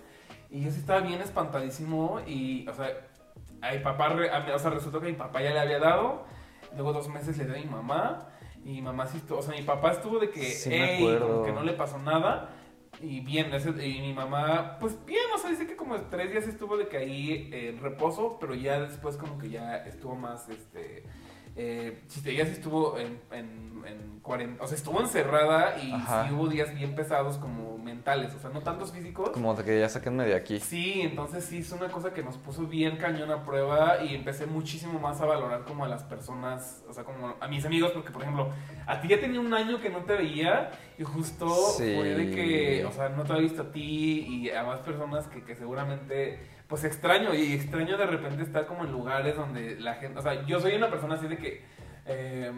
y 0.50 0.62
yo 0.62 0.72
sí 0.72 0.80
estaba 0.80 1.02
bien 1.02 1.22
espantadísimo, 1.22 2.20
y, 2.26 2.68
o 2.68 2.74
sea, 2.74 2.90
a 3.62 3.72
mi 3.74 3.80
papá, 3.80 4.16
o 4.54 4.60
sea, 4.60 4.72
resultó 4.72 5.00
que 5.00 5.08
mi 5.08 5.14
papá 5.14 5.42
ya 5.42 5.52
le 5.52 5.60
había 5.60 5.80
dado, 5.80 6.26
luego 6.76 6.94
dos 6.94 7.08
meses 7.10 7.38
le 7.38 7.46
dio 7.46 7.56
a 7.56 7.58
mi 7.60 7.66
mamá, 7.66 8.28
y 8.64 8.70
mi 8.74 8.82
mamá 8.82 9.08
sí 9.08 9.18
estuvo, 9.18 9.40
o 9.40 9.42
sea, 9.42 9.56
mi 9.56 9.64
papá 9.64 9.92
estuvo 9.92 10.20
de 10.20 10.30
que, 10.30 10.42
Sí, 10.44 10.70
"Ey", 10.74 11.00
como 11.20 11.44
que 11.44 11.52
no 11.52 11.64
le 11.64 11.74
pasó 11.74 11.98
nada, 11.98 12.50
y 13.00 13.22
bien, 13.22 13.52
ese- 13.54 13.88
y 13.88 14.02
mi 14.02 14.14
mamá, 14.14 14.78
pues 14.80 15.04
bien, 15.06 15.24
o 15.34 15.38
sea, 15.38 15.50
dice 15.50 15.66
que 15.66 15.76
como 15.76 15.96
tres 16.02 16.32
días 16.32 16.46
estuvo 16.48 16.78
de 16.78 16.88
que 16.88 16.98
ahí 16.98 17.50
eh, 17.52 17.70
en 17.70 17.80
reposo, 17.82 18.38
pero 18.40 18.54
ya 18.54 18.80
después 18.82 19.18
como 19.18 19.38
que 19.40 19.50
ya 19.50 19.78
estuvo 19.86 20.16
más, 20.16 20.48
este, 20.50 21.04
eh, 21.56 22.02
sí, 22.08 22.22
ella 22.26 22.46
sí 22.46 22.52
estuvo 22.54 22.98
en, 22.98 23.20
en, 23.32 23.84
en 23.86 24.20
cuarenta, 24.22 24.64
o 24.64 24.68
sea, 24.68 24.78
estuvo 24.78 25.00
encerrada 25.02 25.78
y 25.78 25.88
sí 25.92 26.34
hubo 26.34 26.48
días 26.48 26.74
bien 26.74 26.96
pesados 26.96 27.38
como 27.38 27.78
mentales, 27.78 28.34
o 28.36 28.40
sea, 28.40 28.50
no 28.52 28.62
tantos 28.62 28.92
físicos. 28.92 29.32
Como 29.32 29.54
de 29.56 29.64
que 29.64 29.80
ya 29.80 29.90
saquenme 29.90 30.24
de 30.26 30.36
aquí. 30.36 30.60
Sí, 30.60 31.02
entonces 31.02 31.44
sí 31.44 31.58
es 31.60 31.72
una 31.72 31.90
cosa 31.90 32.14
que 32.14 32.24
nos 32.24 32.38
puso 32.38 32.68
bien 32.68 32.98
cañón 32.98 33.32
a 33.32 33.44
prueba 33.44 34.04
y 34.04 34.16
empecé 34.16 34.46
muchísimo 34.46 35.00
más 35.00 35.20
a 35.22 35.26
valorar 35.26 35.64
como 35.66 35.84
a 35.86 35.88
las 35.90 36.04
personas, 36.04 36.84
o 36.88 36.94
sea, 36.94 37.04
como 37.04 37.36
a 37.40 37.48
mis 37.48 37.66
amigos, 37.66 37.92
porque 37.92 38.12
por 38.12 38.22
ejemplo, 38.22 38.50
a 38.86 39.02
ti 39.02 39.08
ya 39.08 39.20
tenía 39.20 39.40
un 39.40 39.54
año 39.54 39.82
que 39.82 39.90
no 39.90 40.00
te 40.06 40.14
veía 40.16 40.72
y 40.98 41.04
justo 41.04 41.50
Sí. 41.50 41.94
fue 41.96 42.10
de 42.16 42.30
que, 42.36 42.86
o 42.86 42.92
sea, 42.92 43.10
no 43.10 43.24
te 43.24 43.34
había 43.34 43.44
visto 43.44 43.64
a 43.64 43.72
ti 43.72 44.26
y 44.28 44.50
a 44.52 44.64
más 44.64 44.80
personas 44.82 45.28
que, 45.28 45.44
que 45.44 45.56
seguramente, 45.56 46.40
pues 46.72 46.86
extraño 46.86 47.36
y 47.36 47.54
extraño 47.54 47.98
de 47.98 48.06
repente 48.08 48.42
estar 48.44 48.66
como 48.66 48.86
en 48.86 48.92
lugares 48.94 49.36
donde 49.36 49.80
la 49.80 49.96
gente, 49.96 50.18
o 50.18 50.22
sea, 50.24 50.44
yo 50.46 50.60
soy 50.60 50.74
una 50.76 50.90
persona 50.90 51.16
así 51.16 51.28
de 51.28 51.38
que... 51.38 51.66
eh, 52.06 52.52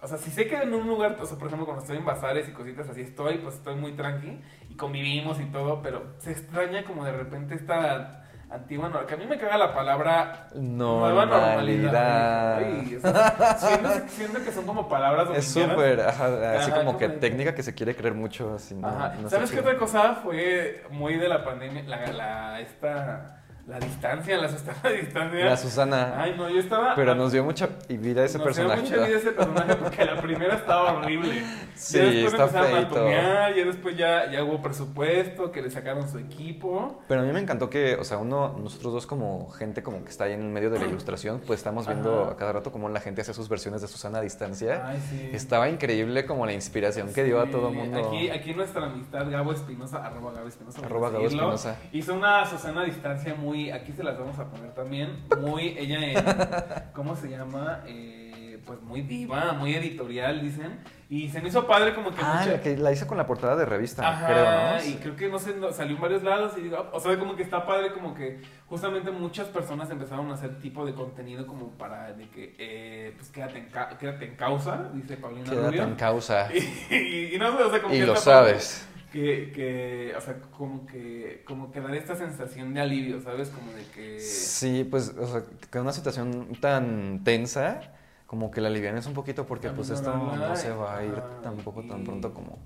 o 0.00 0.06
sea, 0.06 0.16
si 0.16 0.30
sé 0.30 0.46
que 0.46 0.54
en 0.56 0.72
un 0.72 0.86
lugar, 0.86 1.16
o 1.20 1.26
sea, 1.26 1.36
por 1.36 1.48
ejemplo, 1.48 1.66
cuando 1.66 1.82
estoy 1.82 1.96
en 1.98 2.04
bazares 2.04 2.48
y 2.48 2.52
cositas 2.52 2.88
así 2.88 3.00
estoy, 3.00 3.38
pues 3.38 3.56
estoy 3.56 3.74
muy 3.74 3.94
tranqui 3.94 4.40
y 4.70 4.76
convivimos 4.76 5.40
y 5.40 5.46
todo, 5.46 5.82
pero 5.82 6.14
se 6.18 6.30
extraña 6.30 6.84
como 6.84 7.04
de 7.04 7.10
repente 7.10 7.56
esta 7.56 8.22
antigua 8.48 8.84
normalidad, 8.90 9.08
que 9.08 9.14
a 9.14 9.16
mí 9.18 9.26
me 9.26 9.38
caga 9.38 9.58
la 9.58 9.74
palabra 9.74 10.46
nueva 10.54 11.26
Normalidad. 11.26 12.58
Ay, 12.58 12.94
o 12.96 13.00
sea, 13.00 13.56
siento, 13.58 13.90
siento 14.08 14.44
que 14.44 14.52
son 14.52 14.66
como 14.66 14.88
palabras 14.88 15.30
Es 15.36 15.48
súper, 15.48 16.00
así 16.00 16.70
como 16.70 16.96
que 16.96 17.08
técnica 17.08 17.52
que 17.54 17.64
se 17.64 17.74
quiere 17.74 17.96
creer 17.96 18.14
mucho. 18.14 18.54
Así, 18.54 18.76
no- 18.76 18.86
Ajá. 18.86 19.14
no 19.20 19.28
sé 19.28 19.34
¿Sabes 19.34 19.50
qué 19.50 19.56
qué. 19.56 19.62
otra 19.62 19.76
cosa 19.78 20.14
fue 20.14 20.84
muy 20.90 21.16
de 21.16 21.28
la 21.28 21.44
pandemia? 21.44 21.82
La, 21.88 22.06
la, 22.12 22.60
esta, 22.60 23.42
la 23.68 23.78
distancia, 23.78 24.38
la 24.38 24.48
Susana 24.48 24.90
distancia. 24.90 25.44
La 25.44 25.56
Susana. 25.56 26.14
Ay, 26.22 26.34
no, 26.36 26.48
yo 26.48 26.58
estaba... 26.58 26.94
pero 26.94 27.14
nos 27.14 27.32
dio 27.32 27.44
mucha 27.44 27.68
vida 27.88 28.24
ese 28.24 28.38
nos 28.38 28.46
personaje. 28.46 28.80
dio 28.82 28.90
mucha 28.90 29.06
vida 29.06 29.18
ese 29.18 29.32
personaje 29.32 29.76
porque 29.76 30.04
la 30.06 30.20
primera 30.22 30.54
estaba 30.54 30.94
horrible. 30.94 31.42
Sí, 31.74 31.98
ya 31.98 32.04
después 32.04 32.32
está 32.32 32.44
empezaron 32.44 32.84
a 32.84 32.88
tunear, 32.88 33.54
ya 33.54 33.64
después 33.66 33.96
ya, 33.96 34.30
ya 34.30 34.42
hubo 34.42 34.62
presupuesto, 34.62 35.52
que 35.52 35.60
le 35.60 35.70
sacaron 35.70 36.08
su 36.08 36.18
equipo. 36.18 37.02
Pero 37.08 37.20
a 37.20 37.24
mí 37.24 37.32
me 37.32 37.40
encantó 37.40 37.68
que, 37.68 37.96
o 37.96 38.04
sea, 38.04 38.16
uno, 38.16 38.56
nosotros 38.58 38.92
dos 38.94 39.06
como 39.06 39.50
gente 39.50 39.82
como 39.82 40.02
que 40.02 40.10
está 40.10 40.24
ahí 40.24 40.32
en 40.32 40.42
el 40.42 40.48
medio 40.48 40.70
de 40.70 40.78
la 40.78 40.86
ilustración, 40.86 41.40
pues 41.46 41.60
estamos 41.60 41.86
viendo 41.86 42.22
Ajá. 42.22 42.32
a 42.32 42.36
cada 42.36 42.52
rato 42.52 42.72
cómo 42.72 42.88
la 42.88 43.00
gente 43.00 43.20
hace 43.20 43.34
sus 43.34 43.48
versiones 43.50 43.82
de 43.82 43.88
Susana 43.88 44.18
a 44.18 44.22
distancia. 44.22 44.82
Ay, 44.86 44.98
sí. 45.10 45.30
Estaba 45.32 45.68
increíble 45.68 46.24
como 46.24 46.46
la 46.46 46.54
inspiración 46.54 47.12
que 47.12 47.22
dio 47.24 47.38
a 47.40 47.44
Sí, 47.44 47.52
todo 47.52 47.68
el 47.68 47.74
mundo. 47.74 48.08
Aquí, 48.08 48.30
aquí 48.30 48.54
nuestra 48.54 48.86
amistad, 48.86 49.30
Gabo 49.30 49.52
Espinosa, 49.52 50.04
arroba 50.04 50.32
Gabo 50.32 50.48
Espinosa. 50.48 50.84
Arroba 50.84 51.10
Gabo 51.10 51.26
Espinosa. 51.26 51.76
Hizo 51.92 52.14
una 52.14 52.46
Susana 52.46 52.80
a 52.80 52.84
distancia 52.84 53.34
muy, 53.34 53.57
aquí 53.70 53.92
se 53.92 54.02
las 54.04 54.18
vamos 54.18 54.38
a 54.38 54.48
poner 54.50 54.72
también, 54.74 55.24
muy, 55.40 55.76
ella 55.78 55.98
en, 56.04 56.92
¿cómo 56.92 57.14
se 57.16 57.28
llama? 57.28 57.80
Eh, 57.86 58.60
pues 58.66 58.82
muy 58.82 59.00
diva, 59.02 59.52
muy 59.54 59.74
editorial, 59.74 60.40
dicen. 60.42 60.78
Y 61.10 61.30
se 61.30 61.40
me 61.40 61.48
hizo 61.48 61.66
padre 61.66 61.94
como 61.94 62.10
que 62.10 62.20
Ah, 62.22 62.40
mucha- 62.40 62.52
la 62.52 62.60
que 62.60 62.76
la 62.76 62.92
hice 62.92 63.06
con 63.06 63.16
la 63.16 63.26
portada 63.26 63.56
de 63.56 63.64
revista, 63.64 64.06
Ajá, 64.06 64.26
creo, 64.26 64.44
¿no? 64.44 64.84
y 64.84 64.94
creo 65.00 65.16
que 65.16 65.28
no 65.30 65.38
sé, 65.38 65.54
salió 65.72 65.96
en 65.96 66.02
varios 66.02 66.22
lados 66.22 66.52
y 66.58 66.60
digo, 66.62 66.86
o 66.92 67.00
sea, 67.00 67.18
como 67.18 67.34
que 67.34 67.42
está 67.44 67.64
padre, 67.64 67.92
como 67.94 68.14
que 68.14 68.42
justamente 68.66 69.10
muchas 69.10 69.46
personas 69.48 69.88
empezaron 69.90 70.30
a 70.30 70.34
hacer 70.34 70.58
tipo 70.60 70.84
de 70.84 70.92
contenido 70.92 71.46
como 71.46 71.70
para 71.78 72.12
de 72.12 72.28
que, 72.28 72.54
eh, 72.58 73.14
pues 73.16 73.30
quédate 73.30 73.56
en, 73.58 73.66
ca- 73.70 73.96
quédate 73.96 74.26
en 74.26 74.34
causa, 74.36 74.90
dice 74.92 75.16
Paulina 75.16 75.44
Quédate 75.48 75.66
Rubio. 75.68 75.82
en 75.84 75.94
causa. 75.94 76.48
Y, 76.90 76.94
y- 76.94 77.34
y 77.36 77.38
no 77.38 77.56
sé, 77.56 77.62
o 77.64 77.70
sea, 77.70 77.80
como 77.80 77.94
Y 77.94 77.98
que 78.00 78.04
lo 78.06 78.12
padre 78.12 78.22
sabes. 78.24 78.86
Que, 79.12 79.52
que, 79.54 80.14
o 80.16 80.20
sea, 80.20 80.38
como 80.56 80.84
que, 80.84 81.42
como 81.46 81.72
que 81.72 81.80
dar 81.80 81.94
esta 81.94 82.14
sensación 82.14 82.74
de 82.74 82.80
alivio, 82.80 83.20
¿sabes? 83.22 83.48
Como 83.48 83.72
de 83.72 83.82
que... 83.94 84.20
Sí, 84.20 84.84
pues, 84.84 85.14
o 85.18 85.26
sea, 85.26 85.44
que 85.70 85.78
una 85.80 85.92
situación 85.92 86.48
tan 86.60 87.24
tensa, 87.24 87.80
como 88.26 88.50
que 88.50 88.60
la 88.60 88.68
alivianes 88.68 89.06
un 89.06 89.14
poquito 89.14 89.46
porque 89.46 89.70
pues 89.70 89.88
esto 89.88 90.14
no 90.14 90.54
se 90.56 90.70
va 90.70 90.98
a 90.98 91.04
ir 91.04 91.14
tampoco 91.42 91.82
tan 91.84 92.04
pronto 92.04 92.34
como, 92.34 92.58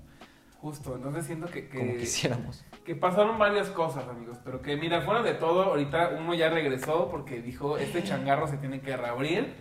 Justo, 0.63 0.95
entonces 0.95 1.25
siento 1.25 1.47
que, 1.47 1.67
que, 1.67 1.77
como 1.77 1.97
quisiéramos. 1.97 2.63
que 2.85 2.95
pasaron 2.95 3.37
varias 3.37 3.67
cosas, 3.67 4.07
amigos, 4.07 4.37
pero 4.45 4.61
que 4.61 4.77
mira, 4.77 5.01
fuera 5.01 5.21
de 5.21 5.33
todo, 5.33 5.63
ahorita 5.63 6.11
uno 6.17 6.33
ya 6.33 6.49
regresó 6.49 7.09
porque 7.09 7.41
dijo, 7.41 7.77
este 7.77 8.01
changarro 8.01 8.47
se 8.47 8.55
tiene 8.55 8.79
que 8.79 8.95
reabrir. 8.95 9.55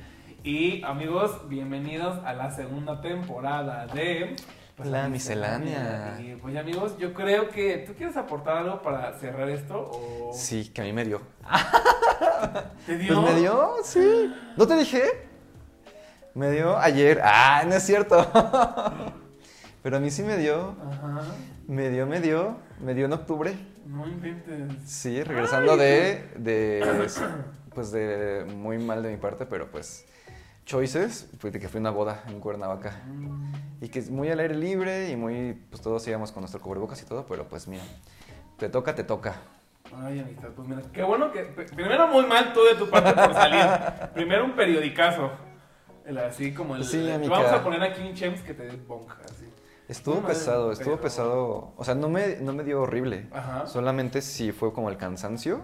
Y 0.44 0.80
amigos, 0.84 1.48
bienvenidos 1.48 2.24
a 2.24 2.34
la 2.34 2.52
segunda 2.52 3.00
temporada 3.00 3.88
de... 3.88 4.36
pues, 4.76 4.88
La 4.88 5.08
miscelánea. 5.08 6.18
Y 6.20 6.34
pues 6.36 6.56
amigos, 6.56 6.96
yo 6.98 7.12
creo 7.12 7.48
que 7.48 7.78
tú 7.86 7.94
quieres 7.94 8.16
aportar 8.16 8.58
algo 8.58 8.82
para 8.82 9.18
cerrar 9.18 9.48
esto 9.48 9.90
o... 9.92 10.32
Sí, 10.34 10.70
que 10.72 10.80
a 10.82 10.84
mí 10.84 10.92
me 10.92 11.04
dio. 11.04 11.20
¿Te 12.86 12.98
dio? 12.98 13.20
Pues 13.20 13.34
me 13.34 13.40
dio, 13.40 13.74
sí. 13.84 14.34
¿No 14.56 14.66
te 14.66 14.76
dije? 14.76 15.02
Me 16.34 16.50
dio 16.50 16.78
ayer. 16.78 17.20
Ah, 17.22 17.64
no 17.66 17.74
es 17.74 17.82
cierto. 17.82 18.26
Pero 19.82 19.96
a 19.96 20.00
mí 20.00 20.10
sí 20.10 20.22
me 20.22 20.36
dio. 20.38 20.76
Ajá. 20.88 21.22
Me 21.66 21.90
dio, 21.90 22.06
me 22.06 22.20
dio. 22.20 22.56
Me 22.80 22.94
dio 22.94 23.06
en 23.06 23.12
octubre. 23.12 23.54
No 23.86 24.06
inventes. 24.06 24.72
Sí, 24.86 25.22
regresando 25.22 25.76
de, 25.76 26.28
de. 26.36 27.08
Pues 27.74 27.90
de 27.90 28.46
muy 28.54 28.78
mal 28.78 29.02
de 29.02 29.10
mi 29.10 29.16
parte, 29.16 29.44
pero 29.46 29.70
pues. 29.70 30.06
Choices, 30.64 31.28
de 31.42 31.58
que 31.60 31.68
fue 31.68 31.80
una 31.80 31.90
boda 31.90 32.22
en 32.28 32.40
Cuernavaca. 32.40 33.00
Y 33.80 33.88
que 33.88 33.98
es 33.98 34.10
muy 34.10 34.30
al 34.30 34.38
aire 34.40 34.54
libre 34.54 35.10
y 35.10 35.16
muy. 35.16 35.54
Pues 35.70 35.82
todos 35.82 36.06
íbamos 36.06 36.30
con 36.32 36.42
nuestro 36.42 36.60
cubrebocas 36.60 37.02
y 37.02 37.04
todo, 37.04 37.26
pero 37.26 37.48
pues 37.48 37.66
mira. 37.66 37.82
Te 38.58 38.68
toca, 38.68 38.94
te 38.94 39.02
toca. 39.04 39.34
Ay, 39.94 40.20
amistad, 40.20 40.48
pues 40.56 40.68
mira, 40.68 40.80
qué 40.92 41.02
bueno 41.02 41.30
que... 41.32 41.54
pr- 41.54 41.74
Primero 41.74 42.06
muy 42.08 42.24
mal 42.24 42.52
tú 42.54 42.60
de 42.64 42.76
tu 42.76 42.88
parte 42.88 43.12
por 43.12 43.34
salir. 43.34 44.10
Primero 44.14 44.44
un 44.44 44.52
periodicazo. 44.56 45.30
El 46.06 46.16
así 46.18 46.54
como 46.54 46.76
el... 46.76 46.84
Sí, 46.84 46.96
el-. 47.10 47.28
Vamos 47.28 47.50
a 47.52 47.62
poner 47.62 47.82
aquí 47.82 48.00
un 48.00 48.14
chems 48.14 48.40
que 48.40 48.54
te 48.54 48.62
dé 48.64 48.76
bonja, 48.76 49.18
así. 49.24 49.46
Estuvo 49.88 50.14
madre, 50.20 50.28
pesado, 50.28 50.72
estuvo 50.72 50.92
pero- 50.94 51.02
pesado. 51.02 51.72
O 51.76 51.84
sea, 51.84 51.94
no 51.94 52.08
me, 52.08 52.36
no 52.36 52.54
me 52.54 52.62
dio 52.64 52.80
horrible. 52.82 53.26
Ajá. 53.32 53.66
Solamente 53.66 54.22
sí 54.22 54.52
fue 54.52 54.72
como 54.72 54.88
el 54.88 54.96
cansancio. 54.96 55.62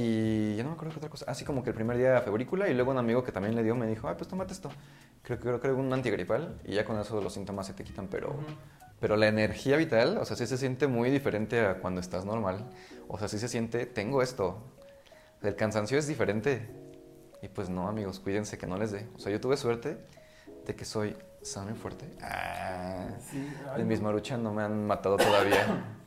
Y 0.00 0.54
ya 0.54 0.62
no 0.62 0.68
me 0.68 0.74
acuerdo 0.76 0.92
qué 0.92 0.98
otra 0.98 1.10
cosa. 1.10 1.24
Así 1.28 1.44
como 1.44 1.64
que 1.64 1.70
el 1.70 1.74
primer 1.74 1.96
día 1.98 2.20
febrícula 2.20 2.68
y 2.68 2.74
luego 2.74 2.92
un 2.92 2.98
amigo 2.98 3.24
que 3.24 3.32
también 3.32 3.56
le 3.56 3.64
dio 3.64 3.74
me 3.74 3.88
dijo, 3.88 4.06
ay, 4.08 4.14
pues 4.16 4.28
tómate 4.28 4.52
esto. 4.52 4.70
Creo 5.22 5.38
que 5.38 5.42
creo 5.44 5.60
que 5.60 5.72
un 5.72 5.92
antigripal 5.92 6.60
y 6.64 6.74
ya 6.74 6.84
con 6.84 7.00
eso 7.00 7.20
los 7.20 7.32
síntomas 7.34 7.66
se 7.66 7.74
te 7.74 7.82
quitan, 7.82 8.06
pero, 8.06 8.28
Ujú. 8.30 8.44
pero 9.00 9.16
la 9.16 9.26
energía 9.26 9.76
vital, 9.76 10.16
o 10.18 10.24
sea, 10.24 10.36
sí 10.36 10.46
se 10.46 10.56
siente 10.56 10.86
muy 10.86 11.10
diferente 11.10 11.66
a 11.66 11.78
cuando 11.80 12.00
estás 12.00 12.24
normal. 12.24 12.64
O 13.08 13.18
sea, 13.18 13.26
sí 13.26 13.38
se 13.40 13.48
siente, 13.48 13.86
tengo 13.86 14.22
esto. 14.22 14.62
El 15.42 15.56
cansancio 15.56 15.98
es 15.98 16.06
diferente. 16.06 16.68
Y 17.42 17.48
pues 17.48 17.68
no, 17.68 17.88
amigos, 17.88 18.20
cuídense 18.20 18.56
que 18.56 18.68
no 18.68 18.76
les 18.78 18.92
dé. 18.92 19.08
O 19.16 19.18
sea, 19.18 19.32
yo 19.32 19.40
tuve 19.40 19.56
suerte 19.56 19.98
de 20.64 20.76
que 20.76 20.84
soy 20.84 21.16
sano 21.42 21.72
y 21.72 21.74
fuerte. 21.74 22.04
Ah, 22.22 23.08
Sí, 23.30 23.52
en 23.76 23.88
mis 23.88 24.00
maruchan 24.00 24.44
no 24.44 24.52
me 24.54 24.62
han 24.62 24.86
matado 24.86 25.16
todavía. 25.16 25.94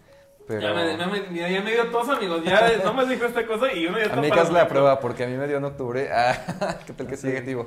Pero... 0.48 0.62
Ya 0.62 0.74
me, 0.74 0.98
ya 0.98 1.08
me- 1.08 1.28
mira, 1.30 1.50
ya 1.50 1.62
me 1.62 1.72
dio 1.72 1.88
tos, 1.88 2.10
amigos. 2.10 2.44
Ya 2.44 2.72
no 2.84 2.94
me 2.94 3.06
dijo 3.06 3.26
esta 3.26 3.46
cosa 3.46 3.72
y 3.74 3.86
uno 3.88 3.98
ya 3.98 4.06
está 4.06 4.18
A 4.18 4.22
mí 4.22 4.30
para 4.30 4.42
haz 4.42 4.52
la 4.52 4.68
prueba 4.68 5.00
porque 5.00 5.24
a 5.24 5.28
mí 5.28 5.36
me 5.38 5.48
dio 5.48 5.58
en 5.58 5.64
octubre. 5.66 6.10
Ah, 6.14 6.78
¿qué 6.86 6.94
tal 6.94 7.08
que 7.08 7.16
Sí. 7.16 7.22
sigue 7.24 7.34
negativo? 7.36 7.66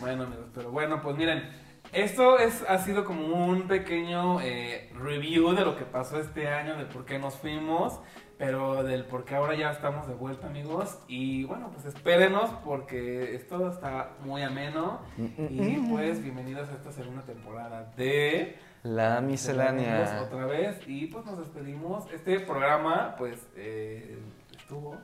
Bueno, 0.00 0.24
amigos, 0.24 0.46
pero 0.54 0.70
bueno, 0.70 1.00
pues 1.02 1.16
miren, 1.16 1.48
esto 1.92 2.38
es, 2.38 2.64
ha 2.68 2.78
sido 2.78 3.04
como 3.04 3.46
un 3.46 3.68
pequeño 3.68 4.40
eh, 4.40 4.90
review 4.94 5.54
de 5.54 5.64
lo 5.64 5.76
que 5.76 5.84
pasó 5.84 6.18
este 6.20 6.48
año, 6.48 6.76
de 6.76 6.84
por 6.86 7.04
qué 7.04 7.18
nos 7.18 7.34
fuimos, 7.36 8.00
pero 8.38 8.82
del 8.82 9.04
por 9.06 9.24
qué 9.24 9.34
ahora 9.36 9.54
ya 9.54 9.70
estamos 9.70 10.06
de 10.08 10.14
vuelta, 10.14 10.46
amigos. 10.48 10.98
Y 11.08 11.44
bueno, 11.44 11.70
pues 11.72 11.86
espérenos 11.86 12.50
porque 12.64 13.34
esto 13.34 13.70
está 13.70 14.10
muy 14.20 14.42
ameno. 14.42 15.00
Y 15.16 15.76
pues 15.90 16.22
bienvenidos 16.22 16.68
a 16.68 16.74
esta 16.74 16.92
segunda 16.92 17.22
temporada 17.22 17.92
de 17.96 18.58
La 18.86 19.20
miscelánea. 19.20 20.22
Otra 20.22 20.46
vez 20.46 20.78
y 20.86 21.06
pues 21.06 21.26
nos 21.26 21.38
despedimos. 21.38 22.04
Este 22.12 22.38
programa 22.38 23.16
pues 23.18 23.36
eh, 23.56 24.16
estuvo 24.56 24.96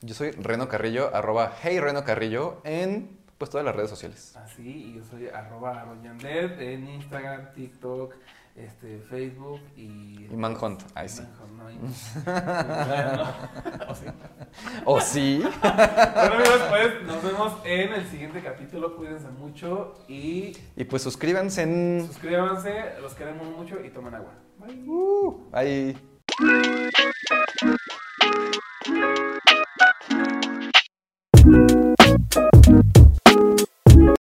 Yo 0.00 0.14
soy 0.14 0.30
Reno 0.30 0.66
Carrillo, 0.68 1.14
arroba 1.14 1.52
Hey 1.62 1.78
Reno 1.78 2.04
Carrillo 2.04 2.62
en 2.64 3.18
pues 3.36 3.50
todas 3.50 3.66
las 3.66 3.76
redes 3.76 3.90
sociales. 3.90 4.34
Así, 4.36 4.62
y 4.62 4.94
yo 4.94 5.04
soy 5.04 5.28
arroba 5.28 5.78
aroyandet 5.78 6.58
en 6.58 6.88
Instagram, 6.88 7.52
TikTok, 7.52 8.14
este, 8.58 9.00
Facebook 9.08 9.60
y... 9.76 10.26
Y 10.30 10.36
Manhunt, 10.36 10.82
ahí 10.94 11.08
sí. 11.08 11.22
O 14.84 15.00
sí. 15.00 15.40
Bueno 15.42 16.34
amigos, 16.34 16.60
pues 16.68 17.02
nos 17.04 17.22
vemos 17.22 17.52
en 17.64 17.92
el 17.92 18.06
siguiente 18.06 18.42
capítulo, 18.42 18.96
cuídense 18.96 19.28
mucho 19.28 19.94
y 20.08 20.56
Y 20.76 20.84
pues 20.84 21.02
suscríbanse 21.02 21.62
en... 21.62 22.06
suscríbanse, 22.06 22.94
los 23.00 23.14
queremos 23.14 23.46
mucho 23.56 23.78
y 23.84 23.90
tomen 23.90 24.14
agua. 24.14 24.32
Bye. 24.58 24.82
Uh, 24.86 25.48
ahí. 25.52 25.96